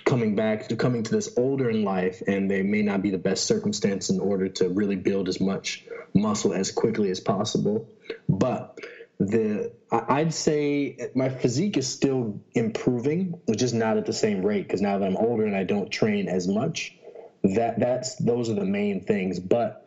coming 0.04 0.34
back 0.34 0.68
to 0.68 0.76
coming 0.76 1.02
to 1.02 1.10
this 1.10 1.32
older 1.38 1.70
in 1.70 1.82
life 1.82 2.22
and 2.26 2.50
they 2.50 2.62
may 2.62 2.82
not 2.82 3.00
be 3.00 3.10
the 3.10 3.18
best 3.18 3.46
circumstance 3.46 4.10
in 4.10 4.20
order 4.20 4.48
to 4.48 4.68
really 4.68 4.96
build 4.96 5.28
as 5.28 5.40
much 5.40 5.86
muscle 6.12 6.52
as 6.52 6.70
quickly 6.70 7.10
as 7.10 7.20
possible 7.20 7.88
but 8.28 8.78
the 9.18 9.72
I'd 9.90 10.34
say 10.34 11.10
my 11.14 11.28
physique 11.28 11.76
is 11.76 11.86
still 11.86 12.40
improving, 12.52 13.40
just 13.54 13.74
not 13.74 13.96
at 13.96 14.06
the 14.06 14.12
same 14.12 14.44
rate 14.44 14.66
because 14.66 14.80
now 14.80 14.98
that 14.98 15.06
I'm 15.06 15.16
older 15.16 15.44
and 15.44 15.54
I 15.54 15.64
don't 15.64 15.90
train 15.90 16.28
as 16.28 16.48
much, 16.48 16.96
that 17.44 17.78
that's 17.78 18.16
those 18.16 18.50
are 18.50 18.54
the 18.54 18.64
main 18.64 19.04
things. 19.04 19.38
But 19.38 19.86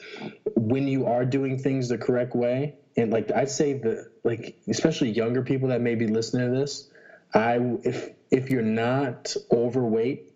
when 0.55 0.87
you 0.87 1.05
are 1.07 1.25
doing 1.25 1.57
things 1.57 1.89
the 1.89 1.97
correct 1.97 2.35
way 2.35 2.75
and 2.97 3.11
like 3.11 3.31
i'd 3.31 3.49
say 3.49 3.73
that 3.73 4.09
like 4.23 4.57
especially 4.67 5.09
younger 5.09 5.43
people 5.43 5.69
that 5.69 5.81
may 5.81 5.95
be 5.95 6.07
listening 6.07 6.51
to 6.51 6.57
this 6.59 6.89
i 7.33 7.57
if 7.83 8.09
if 8.31 8.49
you're 8.49 8.61
not 8.63 9.35
overweight 9.51 10.33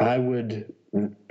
i 0.00 0.18
would 0.18 0.74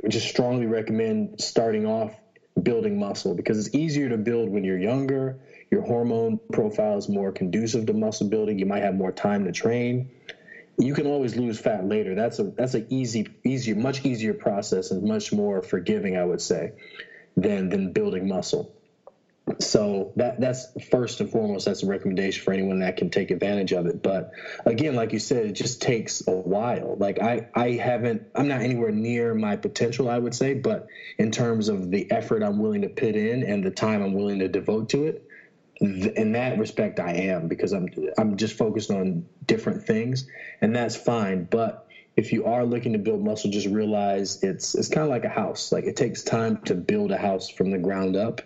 just 0.08 0.28
strongly 0.28 0.66
recommend 0.66 1.40
starting 1.40 1.86
off 1.86 2.16
building 2.64 3.00
muscle 3.00 3.34
because 3.34 3.66
it's 3.66 3.76
easier 3.76 4.10
to 4.10 4.18
build 4.18 4.50
when 4.50 4.64
you're 4.64 4.80
younger. 4.80 5.40
Your 5.70 5.82
hormone 5.82 6.40
profile 6.52 6.98
is 6.98 7.08
more 7.08 7.32
conducive 7.32 7.86
to 7.88 7.94
muscle 7.94 8.28
building. 8.28 8.60
You 8.60 8.66
might 8.66 8.84
have 8.84 8.96
more 8.96 9.12
time 9.12 9.46
to 9.46 9.52
train 9.52 10.10
you 10.82 10.94
can 10.94 11.06
always 11.08 11.36
lose 11.36 11.60
fat 11.60 11.88
later. 11.88 12.16
That's 12.16 12.40
a 12.40 12.44
that's 12.44 12.74
an 12.74 12.88
easy, 12.90 13.28
easier, 13.44 13.76
much 13.76 14.04
easier 14.06 14.34
process 14.34 14.92
and 14.92 15.04
much 15.04 15.32
more 15.32 15.62
forgiving, 15.62 16.18
I 16.18 16.26
would 16.26 16.42
say, 16.42 16.74
than 17.38 17.70
than 17.70 17.94
building 17.94 18.28
muscle. 18.28 18.74
So 19.60 20.14
that 20.16 20.40
that's 20.40 20.68
first 20.90 21.20
and 21.20 21.30
foremost. 21.30 21.66
That's 21.66 21.84
a 21.84 21.88
recommendation 21.88 22.44
for 22.44 22.54
anyone 22.54 22.80
that 22.80 22.98
can 22.98 23.10
take 23.10 23.32
advantage 23.32 23.74
of 23.74 23.86
it. 23.86 24.02
But 24.02 24.32
again, 24.66 24.96
like 24.96 25.14
you 25.14 25.20
said, 25.20 25.46
it 25.46 25.54
just 25.54 25.82
takes 25.82 26.26
a 26.28 26.32
while. 26.32 26.96
Like 26.98 27.20
I 27.22 27.48
I 27.54 27.72
haven't 27.72 28.24
I'm 28.34 28.48
not 28.48 28.62
anywhere 28.62 28.92
near 28.92 29.36
my 29.36 29.58
potential. 29.58 30.10
I 30.10 30.18
would 30.18 30.34
say, 30.34 30.54
but 30.54 30.88
in 31.18 31.32
terms 31.32 31.70
of 31.70 31.92
the 31.92 32.10
effort 32.12 32.44
I'm 32.44 32.60
willing 32.60 32.82
to 32.82 32.90
put 32.90 33.16
in 33.16 33.44
and 33.44 33.64
the 33.64 33.72
time 33.72 34.02
I'm 34.02 34.14
willing 34.14 34.40
to 34.40 34.48
devote 34.48 34.90
to 34.90 35.06
it, 35.06 35.28
in 35.82 36.34
that 36.34 36.60
respect 36.60 37.00
I 37.00 37.14
am 37.14 37.48
because 37.48 37.74
I'm 37.74 37.88
I'm 38.18 38.38
just 38.38 38.56
focused 38.58 38.92
on 38.92 39.26
different 39.46 39.84
things 39.84 40.26
and 40.62 40.76
that's 40.76 40.96
fine. 40.96 41.46
But 41.46 41.88
if 42.16 42.32
you 42.32 42.46
are 42.46 42.64
looking 42.64 42.94
to 42.94 43.00
build 43.00 43.24
muscle 43.24 43.50
just 43.50 43.68
realize 43.68 44.44
it's 44.44 44.76
it's 44.76 44.88
kind 44.88 45.04
of 45.04 45.10
like 45.10 45.26
a 45.26 45.30
house. 45.30 45.72
Like 45.72 45.86
it 45.86 45.96
takes 45.96 46.24
time 46.24 46.58
to 46.66 46.76
build 46.76 47.12
a 47.12 47.18
house 47.18 47.50
from 47.50 47.72
the 47.72 47.80
ground 47.80 48.16
up 48.16 48.42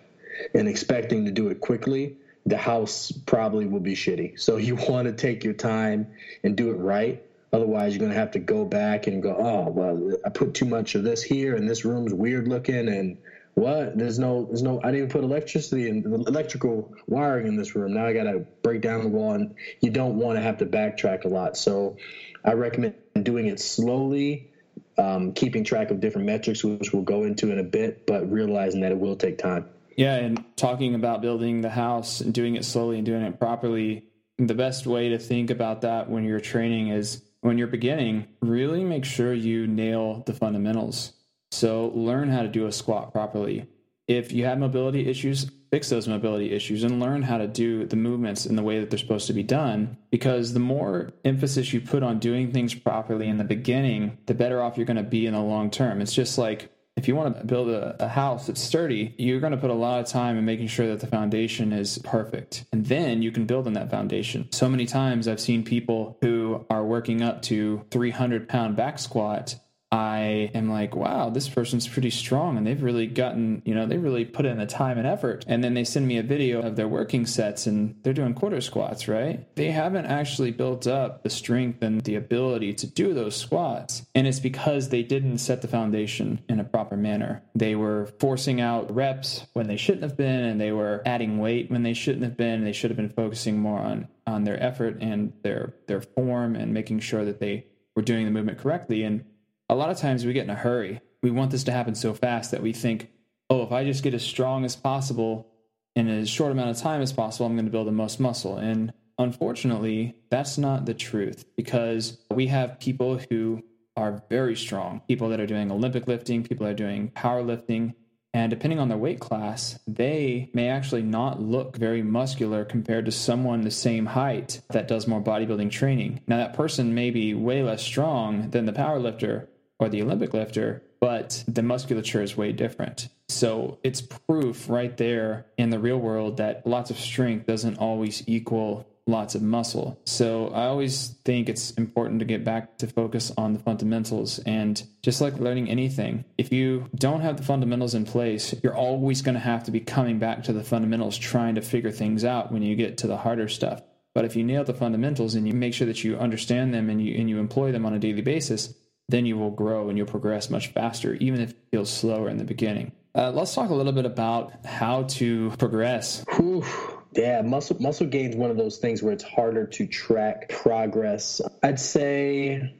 and 0.54 0.66
expecting 0.66 1.26
to 1.26 1.30
do 1.30 1.48
it 1.48 1.60
quickly 1.60 2.16
the 2.46 2.56
house 2.56 3.12
probably 3.26 3.66
will 3.66 3.80
be 3.80 3.94
shitty. 3.94 4.38
So 4.38 4.56
you 4.56 4.76
want 4.88 5.06
to 5.06 5.12
take 5.12 5.44
your 5.44 5.52
time 5.54 6.06
and 6.44 6.56
do 6.56 6.70
it 6.70 6.76
right. 6.76 7.22
Otherwise 7.52 7.92
you're 7.92 8.00
going 8.00 8.12
to 8.12 8.18
have 8.18 8.30
to 8.32 8.38
go 8.38 8.64
back 8.64 9.06
and 9.06 9.22
go 9.22 9.36
oh 9.38 9.70
well 9.70 10.12
I 10.24 10.30
put 10.30 10.54
too 10.54 10.64
much 10.64 10.94
of 10.94 11.04
this 11.04 11.22
here 11.22 11.54
and 11.54 11.68
this 11.68 11.84
room's 11.84 12.14
weird 12.14 12.48
looking 12.48 12.88
and 12.88 13.16
what? 13.56 13.96
There's 13.96 14.18
no, 14.18 14.44
there's 14.44 14.62
no. 14.62 14.80
I 14.84 14.92
didn't 14.92 15.08
put 15.08 15.24
electricity 15.24 15.88
and 15.88 16.04
electrical 16.04 16.94
wiring 17.06 17.46
in 17.46 17.56
this 17.56 17.74
room. 17.74 17.94
Now 17.94 18.06
I 18.06 18.12
got 18.12 18.24
to 18.24 18.40
break 18.62 18.82
down 18.82 19.02
the 19.02 19.08
wall, 19.08 19.32
and 19.32 19.54
you 19.80 19.90
don't 19.90 20.16
want 20.18 20.36
to 20.36 20.42
have 20.42 20.58
to 20.58 20.66
backtrack 20.66 21.24
a 21.24 21.28
lot. 21.28 21.56
So, 21.56 21.96
I 22.44 22.52
recommend 22.52 22.96
doing 23.22 23.46
it 23.46 23.58
slowly, 23.58 24.50
um, 24.98 25.32
keeping 25.32 25.64
track 25.64 25.90
of 25.90 26.00
different 26.00 26.26
metrics, 26.26 26.62
which 26.62 26.92
we'll 26.92 27.02
go 27.02 27.24
into 27.24 27.50
in 27.50 27.58
a 27.58 27.64
bit, 27.64 28.06
but 28.06 28.30
realizing 28.30 28.82
that 28.82 28.92
it 28.92 28.98
will 28.98 29.16
take 29.16 29.38
time. 29.38 29.70
Yeah, 29.96 30.16
and 30.16 30.44
talking 30.56 30.94
about 30.94 31.22
building 31.22 31.62
the 31.62 31.70
house 31.70 32.20
and 32.20 32.34
doing 32.34 32.56
it 32.56 32.64
slowly 32.66 32.98
and 32.98 33.06
doing 33.06 33.22
it 33.22 33.40
properly. 33.40 34.04
The 34.36 34.54
best 34.54 34.86
way 34.86 35.08
to 35.08 35.18
think 35.18 35.48
about 35.48 35.80
that 35.80 36.10
when 36.10 36.24
you're 36.24 36.40
training 36.40 36.88
is 36.88 37.22
when 37.40 37.56
you're 37.56 37.68
beginning, 37.68 38.26
really 38.42 38.84
make 38.84 39.06
sure 39.06 39.32
you 39.32 39.66
nail 39.66 40.24
the 40.26 40.34
fundamentals 40.34 41.14
so 41.56 41.92
learn 41.94 42.28
how 42.28 42.42
to 42.42 42.48
do 42.48 42.66
a 42.66 42.72
squat 42.72 43.12
properly. 43.12 43.66
If 44.06 44.30
you 44.30 44.44
have 44.44 44.58
mobility 44.58 45.08
issues, 45.08 45.50
fix 45.70 45.88
those 45.88 46.06
mobility 46.06 46.52
issues 46.52 46.84
and 46.84 47.00
learn 47.00 47.22
how 47.22 47.38
to 47.38 47.48
do 47.48 47.86
the 47.86 47.96
movements 47.96 48.46
in 48.46 48.54
the 48.54 48.62
way 48.62 48.78
that 48.78 48.90
they're 48.90 48.98
supposed 48.98 49.26
to 49.26 49.32
be 49.32 49.42
done. 49.42 49.96
Because 50.10 50.52
the 50.52 50.60
more 50.60 51.10
emphasis 51.24 51.72
you 51.72 51.80
put 51.80 52.04
on 52.04 52.20
doing 52.20 52.52
things 52.52 52.74
properly 52.74 53.26
in 53.26 53.38
the 53.38 53.44
beginning, 53.44 54.18
the 54.26 54.34
better 54.34 54.62
off 54.62 54.76
you're 54.76 54.86
going 54.86 54.96
to 54.96 55.02
be 55.02 55.26
in 55.26 55.34
the 55.34 55.40
long 55.40 55.70
term. 55.70 56.00
It's 56.00 56.14
just 56.14 56.38
like 56.38 56.70
if 56.96 57.08
you 57.08 57.14
want 57.14 57.36
to 57.36 57.44
build 57.44 57.68
a, 57.68 57.96
a, 58.02 58.08
house 58.08 58.46
that's 58.46 58.60
sturdy, 58.60 59.14
you're 59.18 59.40
going 59.40 59.52
to 59.52 59.58
put 59.58 59.68
a 59.68 59.74
lot 59.74 60.00
of 60.00 60.06
time 60.06 60.38
in 60.38 60.46
making 60.46 60.68
sure 60.68 60.86
that 60.86 61.00
the 61.00 61.06
foundation 61.06 61.72
is 61.72 61.98
perfect. 61.98 62.64
And 62.72 62.86
then 62.86 63.20
you 63.20 63.30
can 63.30 63.44
build 63.44 63.66
on 63.66 63.74
that 63.74 63.90
foundation. 63.90 64.50
So 64.52 64.66
many 64.68 64.86
times 64.86 65.28
I've 65.28 65.40
seen 65.40 65.62
people 65.62 66.16
who 66.22 66.64
are 66.70 66.84
working 66.84 67.22
up 67.22 67.42
to 67.42 67.84
300 67.90 68.48
pound 68.48 68.76
back 68.76 68.98
squat 68.98 69.56
I 69.92 70.50
am 70.52 70.68
like, 70.68 70.96
wow, 70.96 71.30
this 71.30 71.48
person's 71.48 71.86
pretty 71.86 72.10
strong 72.10 72.56
and 72.56 72.66
they've 72.66 72.82
really 72.82 73.06
gotten, 73.06 73.62
you 73.64 73.74
know, 73.74 73.86
they 73.86 73.98
really 73.98 74.24
put 74.24 74.44
in 74.44 74.58
the 74.58 74.66
time 74.66 74.98
and 74.98 75.06
effort. 75.06 75.44
And 75.46 75.62
then 75.62 75.74
they 75.74 75.84
send 75.84 76.08
me 76.08 76.18
a 76.18 76.24
video 76.24 76.60
of 76.60 76.74
their 76.74 76.88
working 76.88 77.24
sets 77.24 77.66
and 77.66 77.94
they're 78.02 78.12
doing 78.12 78.34
quarter 78.34 78.60
squats, 78.60 79.06
right? 79.06 79.46
They 79.54 79.70
haven't 79.70 80.06
actually 80.06 80.50
built 80.50 80.88
up 80.88 81.22
the 81.22 81.30
strength 81.30 81.82
and 81.82 82.00
the 82.00 82.16
ability 82.16 82.74
to 82.74 82.86
do 82.86 83.14
those 83.14 83.36
squats. 83.36 84.02
And 84.14 84.26
it's 84.26 84.40
because 84.40 84.88
they 84.88 85.04
didn't 85.04 85.38
set 85.38 85.62
the 85.62 85.68
foundation 85.68 86.40
in 86.48 86.58
a 86.58 86.64
proper 86.64 86.96
manner. 86.96 87.44
They 87.54 87.76
were 87.76 88.06
forcing 88.18 88.60
out 88.60 88.92
reps 88.92 89.46
when 89.52 89.68
they 89.68 89.76
shouldn't 89.76 90.02
have 90.02 90.16
been 90.16 90.44
and 90.44 90.60
they 90.60 90.72
were 90.72 91.02
adding 91.06 91.38
weight 91.38 91.70
when 91.70 91.84
they 91.84 91.94
shouldn't 91.94 92.24
have 92.24 92.36
been. 92.36 92.64
They 92.64 92.72
should 92.72 92.90
have 92.90 92.96
been 92.96 93.08
focusing 93.10 93.58
more 93.58 93.80
on 93.80 94.08
on 94.26 94.42
their 94.42 94.60
effort 94.60 94.98
and 95.00 95.32
their 95.42 95.74
their 95.86 96.00
form 96.00 96.56
and 96.56 96.74
making 96.74 96.98
sure 96.98 97.24
that 97.24 97.38
they 97.38 97.64
were 97.94 98.02
doing 98.02 98.24
the 98.24 98.30
movement 98.32 98.58
correctly 98.58 99.04
and 99.04 99.24
a 99.68 99.74
lot 99.74 99.90
of 99.90 99.98
times 99.98 100.24
we 100.24 100.32
get 100.32 100.44
in 100.44 100.50
a 100.50 100.54
hurry. 100.54 101.00
We 101.22 101.30
want 101.30 101.50
this 101.50 101.64
to 101.64 101.72
happen 101.72 101.94
so 101.94 102.14
fast 102.14 102.50
that 102.52 102.62
we 102.62 102.72
think, 102.72 103.10
oh, 103.50 103.62
if 103.62 103.72
I 103.72 103.84
just 103.84 104.02
get 104.02 104.14
as 104.14 104.22
strong 104.22 104.64
as 104.64 104.76
possible 104.76 105.48
in 105.94 106.08
as 106.08 106.28
short 106.28 106.52
amount 106.52 106.70
of 106.70 106.78
time 106.78 107.00
as 107.00 107.12
possible, 107.12 107.46
I'm 107.46 107.54
going 107.54 107.64
to 107.64 107.72
build 107.72 107.86
the 107.86 107.92
most 107.92 108.20
muscle. 108.20 108.58
And 108.58 108.92
unfortunately, 109.18 110.16
that's 110.30 110.58
not 110.58 110.86
the 110.86 110.94
truth 110.94 111.44
because 111.56 112.18
we 112.30 112.46
have 112.48 112.78
people 112.78 113.18
who 113.30 113.62
are 113.96 114.22
very 114.28 114.54
strong, 114.54 115.00
people 115.08 115.30
that 115.30 115.40
are 115.40 115.46
doing 115.46 115.70
Olympic 115.70 116.06
lifting, 116.06 116.44
people 116.44 116.66
that 116.66 116.72
are 116.72 116.74
doing 116.74 117.10
powerlifting. 117.16 117.94
And 118.34 118.50
depending 118.50 118.78
on 118.78 118.88
their 118.88 118.98
weight 118.98 119.18
class, 119.18 119.78
they 119.86 120.50
may 120.52 120.68
actually 120.68 121.02
not 121.02 121.40
look 121.40 121.78
very 121.78 122.02
muscular 122.02 122.66
compared 122.66 123.06
to 123.06 123.10
someone 123.10 123.62
the 123.62 123.70
same 123.70 124.04
height 124.04 124.60
that 124.68 124.86
does 124.86 125.06
more 125.06 125.22
bodybuilding 125.22 125.70
training. 125.70 126.20
Now, 126.26 126.36
that 126.36 126.52
person 126.52 126.94
may 126.94 127.10
be 127.10 127.32
way 127.32 127.62
less 127.62 127.82
strong 127.82 128.50
than 128.50 128.66
the 128.66 128.74
powerlifter, 128.74 129.48
or 129.78 129.88
the 129.88 130.02
Olympic 130.02 130.32
lifter, 130.32 130.82
but 131.00 131.44
the 131.46 131.62
musculature 131.62 132.22
is 132.22 132.36
way 132.36 132.52
different. 132.52 133.08
So 133.28 133.78
it's 133.82 134.00
proof 134.00 134.68
right 134.68 134.96
there 134.96 135.46
in 135.58 135.70
the 135.70 135.78
real 135.78 135.98
world 135.98 136.38
that 136.38 136.66
lots 136.66 136.90
of 136.90 136.98
strength 136.98 137.46
doesn't 137.46 137.78
always 137.78 138.22
equal 138.26 138.86
lots 139.08 139.36
of 139.36 139.42
muscle. 139.42 140.00
So 140.04 140.48
I 140.48 140.64
always 140.64 141.14
think 141.24 141.48
it's 141.48 141.70
important 141.72 142.18
to 142.20 142.26
get 142.26 142.44
back 142.44 142.78
to 142.78 142.88
focus 142.88 143.32
on 143.36 143.52
the 143.52 143.58
fundamentals. 143.60 144.40
And 144.40 144.82
just 145.02 145.20
like 145.20 145.38
learning 145.38 145.68
anything, 145.68 146.24
if 146.36 146.52
you 146.52 146.88
don't 146.96 147.20
have 147.20 147.36
the 147.36 147.44
fundamentals 147.44 147.94
in 147.94 148.04
place, 148.04 148.54
you're 148.62 148.74
always 148.74 149.22
going 149.22 149.34
to 149.34 149.40
have 149.40 149.62
to 149.64 149.70
be 149.70 149.80
coming 149.80 150.18
back 150.18 150.42
to 150.44 150.52
the 150.52 150.64
fundamentals, 150.64 151.16
trying 151.16 151.54
to 151.54 151.62
figure 151.62 151.92
things 151.92 152.24
out 152.24 152.50
when 152.50 152.62
you 152.62 152.74
get 152.74 152.98
to 152.98 153.06
the 153.06 153.18
harder 153.18 153.48
stuff. 153.48 153.82
But 154.12 154.24
if 154.24 154.34
you 154.34 154.42
nail 154.42 154.64
the 154.64 154.74
fundamentals 154.74 155.34
and 155.34 155.46
you 155.46 155.52
make 155.52 155.74
sure 155.74 155.86
that 155.86 156.02
you 156.02 156.16
understand 156.16 156.72
them 156.72 156.88
and 156.88 157.04
you 157.04 157.14
and 157.16 157.28
you 157.28 157.38
employ 157.38 157.70
them 157.70 157.84
on 157.84 157.92
a 157.92 157.98
daily 157.98 158.22
basis, 158.22 158.74
then 159.08 159.26
you 159.26 159.36
will 159.36 159.50
grow 159.50 159.88
and 159.88 159.96
you'll 159.96 160.06
progress 160.06 160.50
much 160.50 160.68
faster, 160.68 161.14
even 161.14 161.40
if 161.40 161.50
it 161.50 161.56
feels 161.70 161.90
slower 161.90 162.28
in 162.28 162.38
the 162.38 162.44
beginning. 162.44 162.92
Uh, 163.14 163.30
let's 163.30 163.54
talk 163.54 163.70
a 163.70 163.74
little 163.74 163.92
bit 163.92 164.04
about 164.04 164.66
how 164.66 165.04
to 165.04 165.50
progress. 165.58 166.24
Whew. 166.36 166.64
Yeah, 167.12 167.40
muscle 167.40 167.76
muscle 167.80 168.06
gain 168.06 168.30
is 168.30 168.36
one 168.36 168.50
of 168.50 168.58
those 168.58 168.76
things 168.76 169.02
where 169.02 169.12
it's 169.12 169.24
harder 169.24 169.66
to 169.66 169.86
track 169.86 170.50
progress. 170.50 171.40
I'd 171.62 171.80
say 171.80 172.74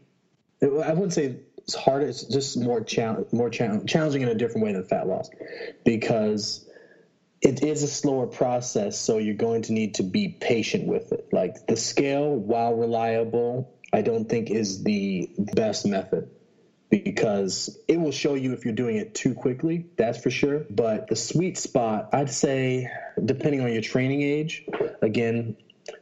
I 0.62 0.92
wouldn't 0.92 1.14
say 1.14 1.36
it's 1.58 1.74
harder. 1.74 2.06
It's 2.06 2.24
just 2.24 2.58
more 2.58 2.82
challenge, 2.82 3.32
more 3.32 3.48
challenging 3.48 4.22
in 4.22 4.28
a 4.28 4.34
different 4.34 4.64
way 4.64 4.72
than 4.72 4.84
fat 4.84 5.06
loss, 5.06 5.30
because 5.84 6.68
it 7.40 7.62
is 7.62 7.82
a 7.82 7.88
slower 7.88 8.26
process. 8.26 8.98
So 8.98 9.18
you're 9.18 9.34
going 9.34 9.62
to 9.62 9.72
need 9.72 9.94
to 9.94 10.02
be 10.02 10.28
patient 10.28 10.86
with 10.86 11.12
it. 11.12 11.28
Like 11.32 11.66
the 11.66 11.76
scale, 11.76 12.34
while 12.34 12.74
reliable, 12.74 13.74
I 13.92 14.02
don't 14.02 14.28
think 14.28 14.50
is 14.50 14.82
the 14.82 15.30
best 15.38 15.86
method 15.86 16.30
because 16.90 17.78
it 17.88 17.98
will 17.98 18.12
show 18.12 18.34
you 18.34 18.52
if 18.52 18.64
you're 18.64 18.74
doing 18.74 18.96
it 18.96 19.14
too 19.14 19.34
quickly, 19.34 19.86
that's 19.96 20.18
for 20.18 20.30
sure. 20.30 20.64
But 20.70 21.08
the 21.08 21.16
sweet 21.16 21.58
spot, 21.58 22.10
I'd 22.12 22.30
say, 22.30 22.90
depending 23.22 23.60
on 23.60 23.72
your 23.72 23.82
training 23.82 24.22
age, 24.22 24.64
again, 25.02 25.56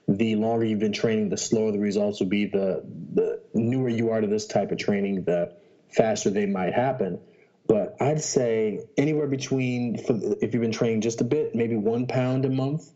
the 0.08 0.36
longer 0.36 0.64
you've 0.64 0.78
been 0.80 0.92
training, 0.92 1.28
the 1.28 1.36
slower 1.36 1.72
the 1.72 1.78
results 1.78 2.20
will 2.20 2.28
be. 2.28 2.46
The 2.46 2.84
the 3.12 3.42
newer 3.54 3.88
you 3.88 4.10
are 4.10 4.20
to 4.20 4.26
this 4.26 4.46
type 4.46 4.72
of 4.72 4.78
training, 4.78 5.24
the 5.24 5.54
faster 5.90 6.30
they 6.30 6.46
might 6.46 6.74
happen. 6.74 7.20
But 7.66 7.96
I'd 8.00 8.20
say 8.20 8.86
anywhere 8.96 9.26
between, 9.26 9.96
if 9.96 10.52
you've 10.52 10.62
been 10.62 10.72
training 10.72 11.00
just 11.00 11.20
a 11.20 11.24
bit, 11.24 11.54
maybe 11.54 11.76
one 11.76 12.06
pound 12.06 12.44
a 12.44 12.50
month 12.50 12.90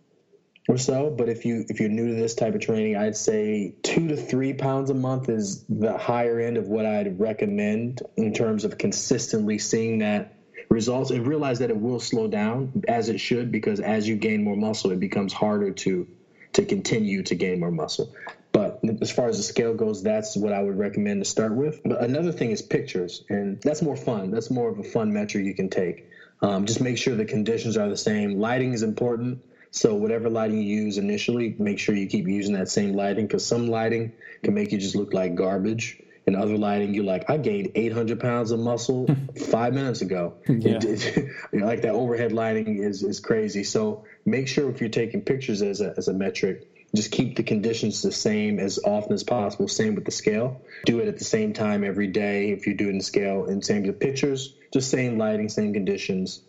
or 0.69 0.77
so. 0.77 1.11
But 1.11 1.29
if 1.29 1.45
you 1.45 1.65
if 1.69 1.81
you're 1.81 1.89
new 1.89 2.09
to 2.09 2.15
this 2.15 2.35
type 2.35 2.55
of 2.55 2.61
training, 2.61 2.97
I'd 2.97 3.17
say 3.17 3.75
two 3.83 4.09
to 4.09 4.17
three 4.17 4.53
pounds 4.53 4.91
a 4.91 4.95
month 4.95 5.29
is 5.29 5.65
the 5.69 5.97
higher 5.99 6.39
end 6.39 6.57
of 6.57 6.69
what 6.69 6.87
I'd 6.87 7.19
recommend 7.19 8.03
in 8.17 8.33
terms 8.33 8.65
of 8.65 8.79
consistently 8.79 9.59
seeing 9.59 9.99
that 9.99 10.35
results 10.69 11.11
and 11.11 11.27
realize 11.27 11.61
that 11.61 11.71
it 11.71 11.81
will 11.81 11.99
slow 11.99 12.29
down 12.29 12.85
as 12.87 13.09
it 13.09 13.19
should 13.19 13.51
because 13.51 13.81
as 13.81 14.07
you 14.07 14.17
gain 14.17 14.45
more 14.45 14.57
muscle, 14.57 14.91
it 14.93 15.01
becomes 15.01 15.33
harder 15.33 15.73
to 15.73 16.07
to 16.53 16.65
continue 16.65 17.23
to 17.25 17.35
gain 17.35 17.59
more 17.59 17.71
muscle. 17.71 18.15
But 18.53 18.81
as 19.01 19.11
far 19.11 19.29
as 19.29 19.37
the 19.37 19.43
scale 19.43 19.75
goes, 19.75 20.03
that's 20.03 20.37
what 20.37 20.53
I 20.53 20.61
would 20.61 20.79
recommend 20.79 21.23
to 21.23 21.31
start 21.31 21.55
with. 21.55 21.81
But 21.85 22.03
another 22.03 22.33
thing 22.33 22.51
is 22.51 22.63
pictures, 22.63 23.23
and 23.29 23.61
that's 23.61 23.83
more 23.83 23.97
fun. 23.97 24.31
That's 24.31 24.51
more 24.51 24.69
of 24.69 24.79
a 24.79 24.83
fun 24.83 25.13
metric 25.13 25.45
you 25.45 25.55
can 25.55 25.69
take. 25.69 26.07
Um, 26.41 26.67
just 26.67 26.81
make 26.81 26.99
sure 26.99 27.15
the 27.15 27.25
conditions 27.25 27.77
are 27.77 27.89
the 27.89 27.97
same. 27.97 28.39
Lighting 28.39 28.73
is 28.73 28.83
important. 28.83 29.43
So 29.71 29.95
whatever 29.95 30.29
lighting 30.29 30.59
you 30.63 30.83
use 30.85 30.99
initially, 30.99 31.55
make 31.59 31.79
sure 31.79 31.95
you 31.95 32.07
keep 32.07 32.27
using 32.27 32.55
that 32.55 32.69
same 32.69 32.95
lighting 32.95 33.27
because 33.27 33.47
some 33.47 33.69
lighting 33.69 34.13
can 34.43 34.55
make 34.55 34.73
you 34.73 34.79
just 34.79 34.97
look 34.97 35.13
like 35.13 35.35
garbage. 35.35 36.01
And 36.27 36.37
other 36.37 36.59
lighting, 36.59 36.93
you're 36.93 37.05
like, 37.05 37.31
I 37.31 37.39
gained 37.39 37.73
800 37.75 38.21
pounds 38.21 38.51
of 38.51 38.61
muscle 38.61 39.09
five 39.51 39.73
minutes 39.73 40.03
ago. 40.03 40.35
Yeah. 40.47 40.75
like 41.53 41.83
that 41.83 41.93
overhead 41.93 42.33
lighting 42.33 42.83
is, 42.83 43.03
is 43.03 43.21
crazy. 43.21 43.65
So 43.65 44.05
make 44.27 44.47
sure 44.47 44.69
if 44.69 44.81
you're 44.81 44.91
taking 44.91 45.23
pictures 45.23 45.63
as 45.63 45.81
a, 45.81 45.95
as 45.97 46.09
a 46.09 46.13
metric, 46.13 46.69
just 46.95 47.13
keep 47.13 47.37
the 47.37 47.43
conditions 47.43 48.03
the 48.03 48.13
same 48.13 48.59
as 48.59 48.79
often 48.85 49.15
as 49.15 49.23
possible. 49.23 49.69
Same 49.69 49.95
with 49.95 50.05
the 50.05 50.11
scale. 50.11 50.61
Do 50.85 51.01
it 51.01 51.09
at 51.09 51.19
the 51.19 51.25
same 51.25 51.55
time 51.55 51.83
every 51.83 52.09
day 52.09 52.51
if 52.51 52.67
you're 52.67 52.77
doing 52.77 52.99
the 52.99 53.05
scale. 53.05 53.47
And 53.47 53.65
same 53.65 53.85
with 53.85 53.99
pictures, 53.99 54.55
just 54.71 54.91
same 54.91 55.17
lighting, 55.17 55.49
same 55.49 55.73
conditions 55.73 56.43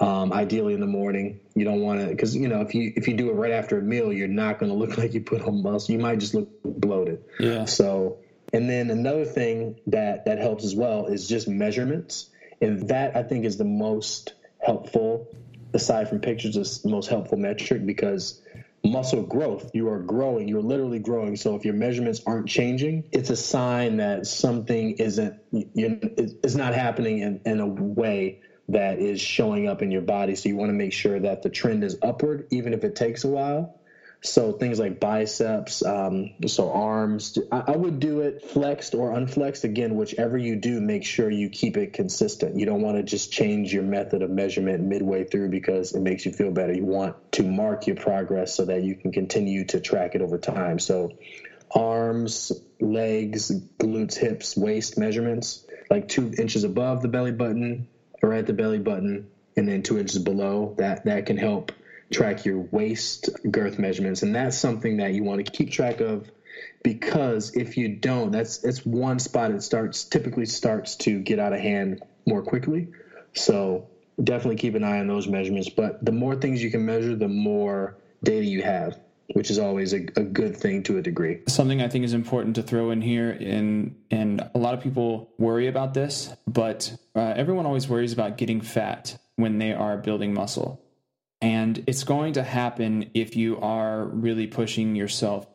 um, 0.00 0.32
ideally 0.32 0.74
in 0.74 0.80
the 0.80 0.86
morning. 0.86 1.40
You 1.54 1.64
don't 1.64 1.80
want 1.80 2.00
to 2.00 2.06
because 2.06 2.34
you 2.34 2.48
know 2.48 2.60
if 2.60 2.74
you 2.74 2.92
if 2.96 3.08
you 3.08 3.14
do 3.14 3.30
it 3.30 3.34
right 3.34 3.52
after 3.52 3.78
a 3.78 3.82
meal, 3.82 4.12
you're 4.12 4.28
not 4.28 4.58
going 4.58 4.70
to 4.72 4.78
look 4.78 4.98
like 4.98 5.14
you 5.14 5.20
put 5.20 5.42
on 5.42 5.62
muscle. 5.62 5.92
You 5.92 6.00
might 6.00 6.18
just 6.18 6.34
look 6.34 6.48
bloated. 6.64 7.22
Yeah. 7.38 7.64
So 7.64 8.18
and 8.52 8.68
then 8.68 8.90
another 8.90 9.24
thing 9.24 9.80
that 9.88 10.24
that 10.26 10.38
helps 10.38 10.64
as 10.64 10.74
well 10.74 11.06
is 11.06 11.28
just 11.28 11.48
measurements, 11.48 12.30
and 12.60 12.88
that 12.88 13.16
I 13.16 13.22
think 13.22 13.44
is 13.44 13.56
the 13.56 13.64
most 13.64 14.34
helpful. 14.64 15.28
Aside 15.72 16.08
from 16.08 16.20
pictures, 16.20 16.56
is 16.56 16.82
the 16.82 16.88
most 16.88 17.08
helpful 17.08 17.36
metric 17.36 17.84
because 17.84 18.40
muscle 18.84 19.22
growth. 19.22 19.70
You 19.74 19.88
are 19.88 19.98
growing. 19.98 20.46
You're 20.46 20.62
literally 20.62 21.00
growing. 21.00 21.34
So 21.34 21.56
if 21.56 21.64
your 21.64 21.74
measurements 21.74 22.22
aren't 22.26 22.46
changing, 22.46 23.08
it's 23.10 23.30
a 23.30 23.36
sign 23.36 23.96
that 23.96 24.26
something 24.26 24.92
isn't 24.98 25.34
you 25.50 25.88
know, 25.88 25.98
is 26.16 26.54
not 26.54 26.74
happening 26.74 27.18
in, 27.18 27.40
in 27.44 27.58
a 27.58 27.66
way 27.66 28.40
that 28.68 28.98
is 28.98 29.20
showing 29.20 29.68
up 29.68 29.82
in 29.82 29.90
your 29.90 30.02
body. 30.02 30.34
So 30.34 30.48
you 30.48 30.56
want 30.56 30.70
to 30.70 30.74
make 30.74 30.92
sure 30.92 31.18
that 31.20 31.42
the 31.42 31.50
trend 31.50 31.84
is 31.84 31.98
upward, 32.02 32.46
even 32.50 32.72
if 32.72 32.84
it 32.84 32.96
takes 32.96 33.24
a 33.24 33.28
while. 33.28 33.78
So 34.24 34.52
things 34.52 34.78
like 34.78 35.00
biceps, 35.00 35.84
um, 35.84 36.30
so 36.46 36.72
arms, 36.72 37.36
I, 37.52 37.64
I, 37.66 37.76
would 37.76 38.00
do 38.00 38.20
it 38.20 38.40
flexed 38.40 38.94
or 38.94 39.12
unflexed. 39.12 39.64
Again, 39.64 39.96
whichever 39.96 40.38
you 40.38 40.56
do, 40.56 40.80
make 40.80 41.04
sure 41.04 41.28
you 41.28 41.50
keep 41.50 41.76
it 41.76 41.92
consistent. 41.92 42.58
You 42.58 42.64
don't 42.64 42.80
want 42.80 42.96
to 42.96 43.02
just 43.02 43.30
change 43.30 43.70
your 43.70 43.82
method 43.82 44.22
of 44.22 44.30
measurement 44.30 44.82
midway 44.82 45.24
through 45.24 45.50
because 45.50 45.92
it 45.92 46.00
makes 46.00 46.24
you 46.24 46.32
feel 46.32 46.50
better. 46.50 46.72
You 46.72 46.86
want 46.86 47.16
to 47.32 47.42
mark 47.42 47.86
your 47.86 47.96
progress 47.96 48.54
so 48.54 48.64
that 48.64 48.82
you 48.82 48.94
can 48.94 49.12
continue 49.12 49.66
to 49.66 49.78
track 49.78 50.14
it 50.14 50.22
over 50.22 50.38
time. 50.38 50.78
So 50.78 51.10
arms, 51.70 52.50
legs, 52.80 53.52
glutes, 53.78 54.16
hips, 54.16 54.56
waist 54.56 54.96
measurements, 54.96 55.66
like 55.90 56.08
two 56.08 56.32
inches 56.38 56.64
above 56.64 57.02
the 57.02 57.08
belly 57.08 57.32
button, 57.32 57.88
right 58.28 58.38
at 58.38 58.46
the 58.46 58.52
belly 58.52 58.78
button 58.78 59.28
and 59.56 59.68
then 59.68 59.82
two 59.82 59.98
inches 59.98 60.18
below. 60.18 60.74
That 60.78 61.04
that 61.04 61.26
can 61.26 61.36
help 61.36 61.72
track 62.12 62.44
your 62.44 62.58
waist 62.58 63.30
girth 63.50 63.78
measurements, 63.78 64.22
and 64.22 64.34
that's 64.34 64.56
something 64.56 64.98
that 64.98 65.12
you 65.12 65.22
want 65.22 65.44
to 65.44 65.50
keep 65.50 65.70
track 65.70 66.00
of 66.00 66.30
because 66.82 67.54
if 67.56 67.76
you 67.76 67.88
don't, 67.88 68.30
that's 68.30 68.62
it's 68.64 68.84
one 68.84 69.18
spot 69.18 69.50
it 69.50 69.62
starts 69.62 70.04
typically 70.04 70.46
starts 70.46 70.96
to 70.96 71.20
get 71.20 71.38
out 71.38 71.52
of 71.52 71.60
hand 71.60 72.02
more 72.26 72.42
quickly. 72.42 72.88
So 73.32 73.88
definitely 74.22 74.56
keep 74.56 74.74
an 74.74 74.84
eye 74.84 75.00
on 75.00 75.08
those 75.08 75.26
measurements. 75.26 75.68
But 75.68 76.04
the 76.04 76.12
more 76.12 76.36
things 76.36 76.62
you 76.62 76.70
can 76.70 76.84
measure, 76.84 77.16
the 77.16 77.28
more 77.28 77.96
data 78.22 78.44
you 78.44 78.62
have 78.62 78.98
which 79.32 79.50
is 79.50 79.58
always 79.58 79.92
a, 79.92 79.98
a, 80.16 80.22
good 80.22 80.56
thing 80.56 80.82
to 80.84 80.98
a 80.98 81.02
degree. 81.02 81.40
Something 81.48 81.82
I 81.82 81.88
think 81.88 82.04
is 82.04 82.12
important 82.12 82.56
to 82.56 82.62
throw 82.62 82.90
in 82.90 83.00
here, 83.00 83.30
and 83.30 83.96
and 84.10 84.48
a 84.54 84.58
lot 84.58 84.74
of 84.74 84.80
people 84.80 85.32
worry 85.38 85.66
about 85.66 85.94
this, 85.94 86.32
but 86.46 86.94
uh, 87.14 87.20
everyone 87.36 87.66
always 87.66 87.88
worries 87.88 88.12
about 88.12 88.36
getting 88.36 88.60
fat 88.60 89.18
when 89.36 89.58
they 89.58 89.72
are 89.72 89.96
building 89.96 90.34
muscle, 90.34 90.82
and 91.40 91.82
it's 91.86 92.04
going 92.04 92.34
to 92.34 92.42
happen 92.42 93.10
if 93.14 93.36
you 93.36 93.58
are 93.60 94.04
really 94.04 94.46
pushing 94.46 94.94
yourself 94.94 95.46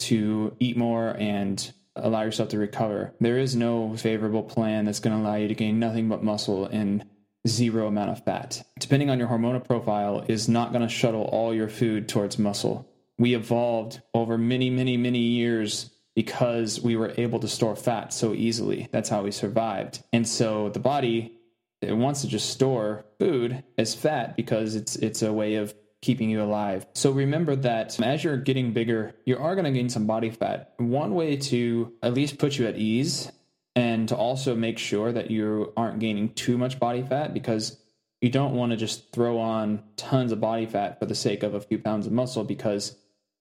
to 0.00 0.56
eat 0.58 0.76
more 0.76 1.16
and 1.18 1.72
allow 1.96 2.22
yourself 2.22 2.50
to 2.50 2.58
recover. 2.58 3.12
There 3.20 3.38
is 3.38 3.56
no 3.56 3.96
favorable 3.96 4.44
plan 4.44 4.84
that's 4.84 5.00
going 5.00 5.16
to 5.16 5.22
allow 5.22 5.34
you 5.34 5.48
to 5.48 5.54
gain 5.54 5.80
nothing 5.80 6.08
but 6.08 6.22
muscle 6.22 6.66
in 6.66 7.04
zero 7.46 7.88
amount 7.88 8.10
of 8.10 8.24
fat. 8.24 8.62
Depending 8.78 9.10
on 9.10 9.18
your 9.18 9.28
hormonal 9.28 9.64
profile, 9.64 10.24
is 10.28 10.48
not 10.48 10.72
going 10.72 10.82
to 10.82 10.88
shuttle 10.88 11.22
all 11.24 11.54
your 11.54 11.68
food 11.68 12.08
towards 12.08 12.38
muscle 12.38 12.87
we 13.18 13.34
evolved 13.34 14.00
over 14.14 14.38
many, 14.38 14.70
many, 14.70 14.96
many 14.96 15.18
years 15.18 15.90
because 16.14 16.80
we 16.80 16.96
were 16.96 17.14
able 17.16 17.38
to 17.40 17.48
store 17.48 17.76
fat 17.76 18.12
so 18.12 18.34
easily. 18.34 18.88
That's 18.90 19.08
how 19.08 19.22
we 19.22 19.30
survived. 19.30 20.02
And 20.12 20.26
so 20.26 20.68
the 20.70 20.80
body 20.80 21.34
it 21.80 21.92
wants 21.92 22.22
to 22.22 22.28
just 22.28 22.50
store 22.50 23.04
food 23.18 23.62
as 23.76 23.94
fat 23.94 24.36
because 24.36 24.74
it's 24.74 24.96
it's 24.96 25.22
a 25.22 25.32
way 25.32 25.56
of 25.56 25.74
keeping 26.00 26.30
you 26.30 26.42
alive. 26.42 26.86
So 26.94 27.10
remember 27.10 27.56
that 27.56 28.00
as 28.00 28.22
you're 28.22 28.36
getting 28.36 28.72
bigger, 28.72 29.14
you 29.24 29.36
are 29.36 29.54
going 29.54 29.64
to 29.64 29.72
gain 29.72 29.88
some 29.88 30.06
body 30.06 30.30
fat. 30.30 30.74
One 30.78 31.14
way 31.14 31.36
to 31.36 31.92
at 32.02 32.14
least 32.14 32.38
put 32.38 32.56
you 32.56 32.66
at 32.66 32.76
ease 32.76 33.30
and 33.74 34.08
to 34.08 34.16
also 34.16 34.54
make 34.54 34.78
sure 34.78 35.12
that 35.12 35.30
you 35.30 35.72
aren't 35.76 35.98
gaining 35.98 36.34
too 36.34 36.56
much 36.56 36.78
body 36.78 37.02
fat 37.02 37.34
because 37.34 37.80
you 38.20 38.30
don't 38.30 38.54
want 38.54 38.70
to 38.70 38.76
just 38.76 39.12
throw 39.12 39.38
on 39.38 39.82
tons 39.96 40.32
of 40.32 40.40
body 40.40 40.66
fat 40.66 40.98
for 40.98 41.06
the 41.06 41.14
sake 41.14 41.42
of 41.42 41.54
a 41.54 41.60
few 41.60 41.78
pounds 41.78 42.06
of 42.06 42.12
muscle 42.12 42.44
because 42.44 42.96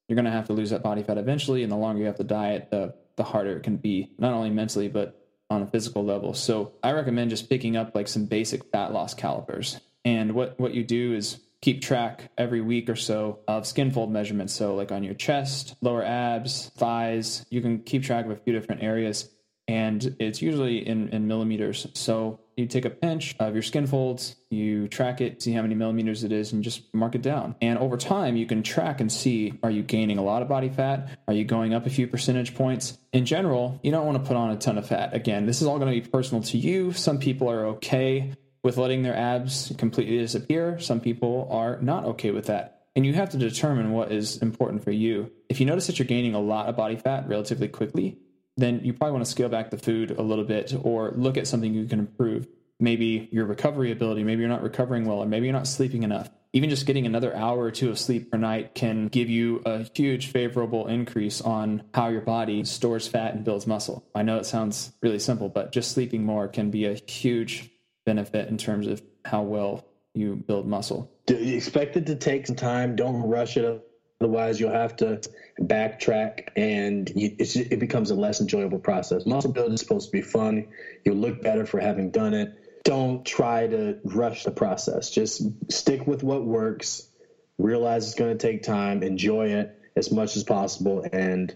you're 0.08 0.15
going 0.15 0.26
to 0.26 0.32
have 0.32 0.48
to 0.48 0.54
lose 0.54 0.70
that 0.70 0.84
body 0.84 1.04
fat 1.04 1.17
eventually. 1.17 1.63
And 1.63 1.72
the 1.72 1.78
longer 1.78 2.02
you 2.02 2.08
have 2.08 2.17
to 2.17 2.24
diet, 2.24 2.70
the, 2.72 2.93
the 3.15 3.24
harder 3.24 3.58
it 3.58 3.63
can 3.63 3.78
be, 3.78 4.12
not 4.17 4.34
only 4.34 4.50
mentally, 4.50 4.88
but 4.88 5.24
on 5.50 5.62
a 5.62 5.67
physical 5.67 6.04
level. 6.04 6.34
So 6.34 6.74
I 6.84 6.91
recommend 6.91 7.30
just 7.30 7.50
picking 7.50 7.78
up 7.78 7.96
like 7.96 8.08
some 8.08 8.26
basic 8.26 8.65
fat 8.72 8.93
loss 8.93 9.13
calipers. 9.13 9.80
And 10.04 10.34
what, 10.34 10.60
what 10.60 10.74
you 10.74 10.84
do 10.84 11.13
is 11.13 11.39
keep 11.62 11.82
track 11.82 12.32
every 12.38 12.62
week 12.62 12.89
or 12.89 12.96
so 12.96 13.39
of 13.48 13.65
skin 13.65 13.91
fold 13.91 14.12
measurements. 14.12 14.54
So, 14.54 14.76
like 14.76 14.91
on 14.91 15.04
your 15.04 15.13
chest, 15.13 15.76
lower 15.82 16.04
abs, 16.04 16.72
thighs, 16.78 17.46
you 17.50 17.62
can 17.62 17.80
keep 17.80 18.04
track 18.04 18.26
of 18.26 18.32
a 18.32 18.36
few 18.36 18.54
different 18.54 18.84
areas. 18.84 19.30
And 19.67 20.15
it's 20.19 20.41
usually 20.41 20.88
in, 20.88 21.10
in 21.10 21.27
millimeters. 21.27 21.88
So 21.93 22.39
you 22.56 22.65
take 22.65 22.86
a 22.86 22.89
pinch 22.89 23.36
of 23.39 23.53
your 23.53 23.62
skin 23.62 23.86
folds, 23.86 24.36
you 24.49 24.88
track 24.88 25.21
it, 25.21 25.41
see 25.41 25.51
how 25.51 25.62
many 25.62 25.75
millimeters 25.75 26.23
it 26.23 26.32
is, 26.32 26.53
and 26.53 26.63
just 26.63 26.93
mark 26.93 27.15
it 27.15 27.21
down. 27.21 27.56
And 27.62 27.77
over 27.77 27.97
time, 27.97 28.36
you 28.36 28.45
can 28.45 28.63
track 28.63 29.01
and 29.01 29.12
see 29.12 29.53
are 29.62 29.69
you 29.69 29.84
gaining 29.84 30.17
a 30.17 30.23
lot 30.23 30.41
of 30.41 30.47
body 30.47 30.69
fat? 30.69 31.19
Are 31.27 31.34
you 31.34 31.43
going 31.43 31.73
up 31.73 31.86
a 31.86 31.89
few 31.89 32.08
percentage 32.08 32.56
points? 32.56 32.97
In 33.13 33.25
general, 33.25 33.80
you 33.84 33.91
don't 33.91 34.06
want 34.06 34.17
to 34.21 34.27
put 34.27 34.38
on 34.38 34.51
a 34.51 34.58
ton 34.58 34.77
of 34.77 34.88
fat. 34.88 35.13
Again, 35.13 35.45
this 35.45 35.62
is 35.62 35.67
all 35.67 35.80
going 35.80 35.93
to 35.93 36.01
be 36.01 36.08
personal 36.08 36.41
to 36.43 36.58
you. 36.58 36.93
Some 36.93 37.19
people 37.19 37.49
are 37.49 37.65
okay 37.67 38.34
with 38.63 38.77
letting 38.77 39.03
their 39.03 39.15
abs 39.15 39.71
completely 39.77 40.17
disappear, 40.17 40.77
some 40.80 40.99
people 40.99 41.47
are 41.49 41.80
not 41.82 42.03
okay 42.03 42.32
with 42.32 42.47
that. 42.47 42.82
And 42.97 43.06
you 43.06 43.13
have 43.13 43.30
to 43.30 43.38
determine 43.38 43.91
what 43.91 44.12
is 44.12 44.38
important 44.38 44.84
for 44.84 44.91
you. 44.91 45.32
If 45.49 45.60
you 45.60 45.65
notice 45.65 45.88
that 45.88 45.99
you're 45.99 46.08
gaining 46.08 46.34
a 46.34 46.41
lot 46.41 46.67
of 46.67 46.75
body 46.75 46.95
fat 46.95 47.30
relatively 47.30 47.67
quickly, 47.67 48.17
then 48.58 48.82
you 48.84 48.93
probably 48.93 49.13
want 49.13 49.26
to 49.26 49.32
scale 49.32 49.50
back 49.50 49.70
the 49.70 49.78
food 49.78 50.12
a 50.12 50.22
little 50.22 50.43
bit 50.43 50.74
or 50.84 51.12
look 51.15 51.38
at 51.38 51.48
something 51.48 51.74
you 51.74 51.86
can 51.86 52.00
improve. 52.00 52.48
Maybe 52.80 53.30
your 53.32 53.46
recovery 53.46 53.91
ability, 53.91 54.24
maybe 54.24 54.41
you're 54.41 54.50
not 54.50 54.63
recovering 54.63 55.06
well, 55.06 55.20
or 55.20 55.26
maybe 55.26 55.46
you're 55.46 55.54
not 55.54 55.67
sleeping 55.67 56.04
enough. 56.04 56.30
Even 56.54 56.70
just 56.70 56.86
getting 56.86 57.06
another 57.06 57.36
hour 57.36 57.60
or 57.60 57.72
two 57.72 57.89
of 57.89 58.00
sleep 58.00 58.32
per 58.32 58.38
night 58.38 58.74
can 58.74 59.08
give 59.08 59.30
you 59.30 59.62
a 59.65 59.86
huge 59.93 60.32
favorable 60.32 60.88
increase 60.88 61.41
on 61.41 61.84
how 61.93 62.08
your 62.08 62.22
body 62.22 62.63
stores 62.63 63.08
fat 63.08 63.36
and 63.36 63.43
builds 63.43 63.67
muscle. 63.67 64.04
I 64.15 64.24
know 64.24 64.38
it 64.38 64.46
sounds 64.46 64.91
really 65.02 65.20
simple, 65.20 65.50
but 65.50 65.72
just 65.72 65.91
sleeping 65.91 66.24
more 66.24 66.48
can 66.48 66.72
be 66.72 66.86
a 66.86 66.96
huge 67.08 67.70
benefit 68.06 68.48
in 68.48 68.58
terms 68.58 68.88
of 68.88 69.02
how 69.26 69.41
well 69.43 69.86
you 70.13 70.36
build 70.36 70.67
muscle. 70.67 71.12
Expect 71.28 71.98
it 71.98 72.06
to 72.08 72.15
take 72.15 72.48
some 72.48 72.56
time. 72.56 72.96
Don't 72.96 73.22
rush 73.22 73.58
it. 73.58 73.87
Otherwise, 74.19 74.60
you'll 74.60 74.71
have 74.71 74.95
to 74.97 75.21
backtrack, 75.62 76.49
and 76.56 77.12
you, 77.15 77.36
it 77.38 77.80
becomes 77.80 78.10
a 78.10 78.15
less 78.15 78.41
enjoyable 78.41 78.80
process. 78.80 79.25
Muscle 79.25 79.51
building 79.51 79.73
is 79.73 79.80
supposed 79.80 80.08
to 80.08 80.12
be 80.12 80.23
fun. 80.23 80.67
You'll 81.06 81.17
look 81.17 81.41
better 81.41 81.65
for 81.65 81.80
having 81.80 82.10
done 82.10 82.34
it. 82.34 82.82
Don't 82.84 83.23
try 83.25 83.67
to 83.67 83.99
rush 84.03 84.43
the 84.43 84.51
process. 84.51 85.12
Just 85.12 85.43
stick 85.71 86.08
with 86.08 86.23
what 86.23 86.43
works. 86.43 87.08
Realize 87.60 88.06
it's 88.06 88.15
going 88.15 88.36
to 88.36 88.47
take 88.47 88.63
time. 88.63 89.03
Enjoy 89.03 89.47
it 89.49 89.77
as 89.95 90.12
much 90.12 90.36
as 90.36 90.43
possible, 90.43 91.06
and 91.12 91.56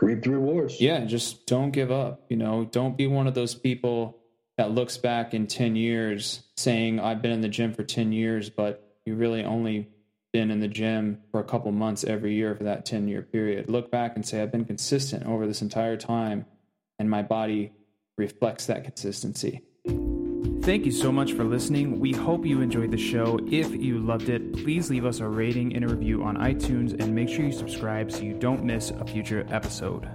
reap 0.00 0.22
the 0.22 0.30
rewards. 0.30 0.80
Yeah, 0.80 1.04
just 1.04 1.46
don't 1.46 1.70
give 1.70 1.90
up. 1.90 2.26
You 2.28 2.36
know, 2.36 2.66
don't 2.70 2.96
be 2.96 3.06
one 3.06 3.26
of 3.26 3.34
those 3.34 3.54
people 3.54 4.18
that 4.58 4.70
looks 4.70 4.98
back 4.98 5.34
in 5.34 5.46
10 5.46 5.76
years 5.76 6.42
saying, 6.56 7.00
I've 7.00 7.22
been 7.22 7.32
in 7.32 7.40
the 7.40 7.48
gym 7.48 7.72
for 7.72 7.82
10 7.82 8.12
years, 8.12 8.50
but 8.50 8.96
you 9.04 9.14
really 9.14 9.42
only 9.44 9.88
been 10.34 10.50
in 10.50 10.58
the 10.58 10.66
gym 10.66 11.20
for 11.30 11.38
a 11.38 11.44
couple 11.44 11.70
months 11.70 12.02
every 12.02 12.34
year 12.34 12.56
for 12.56 12.64
that 12.64 12.84
10 12.84 13.06
year 13.06 13.22
period. 13.22 13.70
Look 13.70 13.92
back 13.92 14.16
and 14.16 14.26
say, 14.26 14.42
I've 14.42 14.50
been 14.50 14.64
consistent 14.64 15.24
over 15.26 15.46
this 15.46 15.62
entire 15.62 15.96
time, 15.96 16.44
and 16.98 17.08
my 17.08 17.22
body 17.22 17.72
reflects 18.18 18.66
that 18.66 18.82
consistency. 18.82 19.62
Thank 20.62 20.86
you 20.86 20.92
so 20.92 21.12
much 21.12 21.34
for 21.34 21.44
listening. 21.44 22.00
We 22.00 22.12
hope 22.12 22.44
you 22.44 22.62
enjoyed 22.62 22.90
the 22.90 22.98
show. 22.98 23.38
If 23.48 23.70
you 23.76 23.98
loved 23.98 24.28
it, 24.28 24.52
please 24.54 24.90
leave 24.90 25.06
us 25.06 25.20
a 25.20 25.28
rating 25.28 25.76
and 25.76 25.84
a 25.84 25.88
review 25.88 26.24
on 26.24 26.36
iTunes 26.36 27.00
and 27.00 27.14
make 27.14 27.28
sure 27.28 27.44
you 27.44 27.52
subscribe 27.52 28.10
so 28.10 28.22
you 28.22 28.34
don't 28.34 28.64
miss 28.64 28.90
a 28.90 29.04
future 29.04 29.46
episode. 29.50 30.08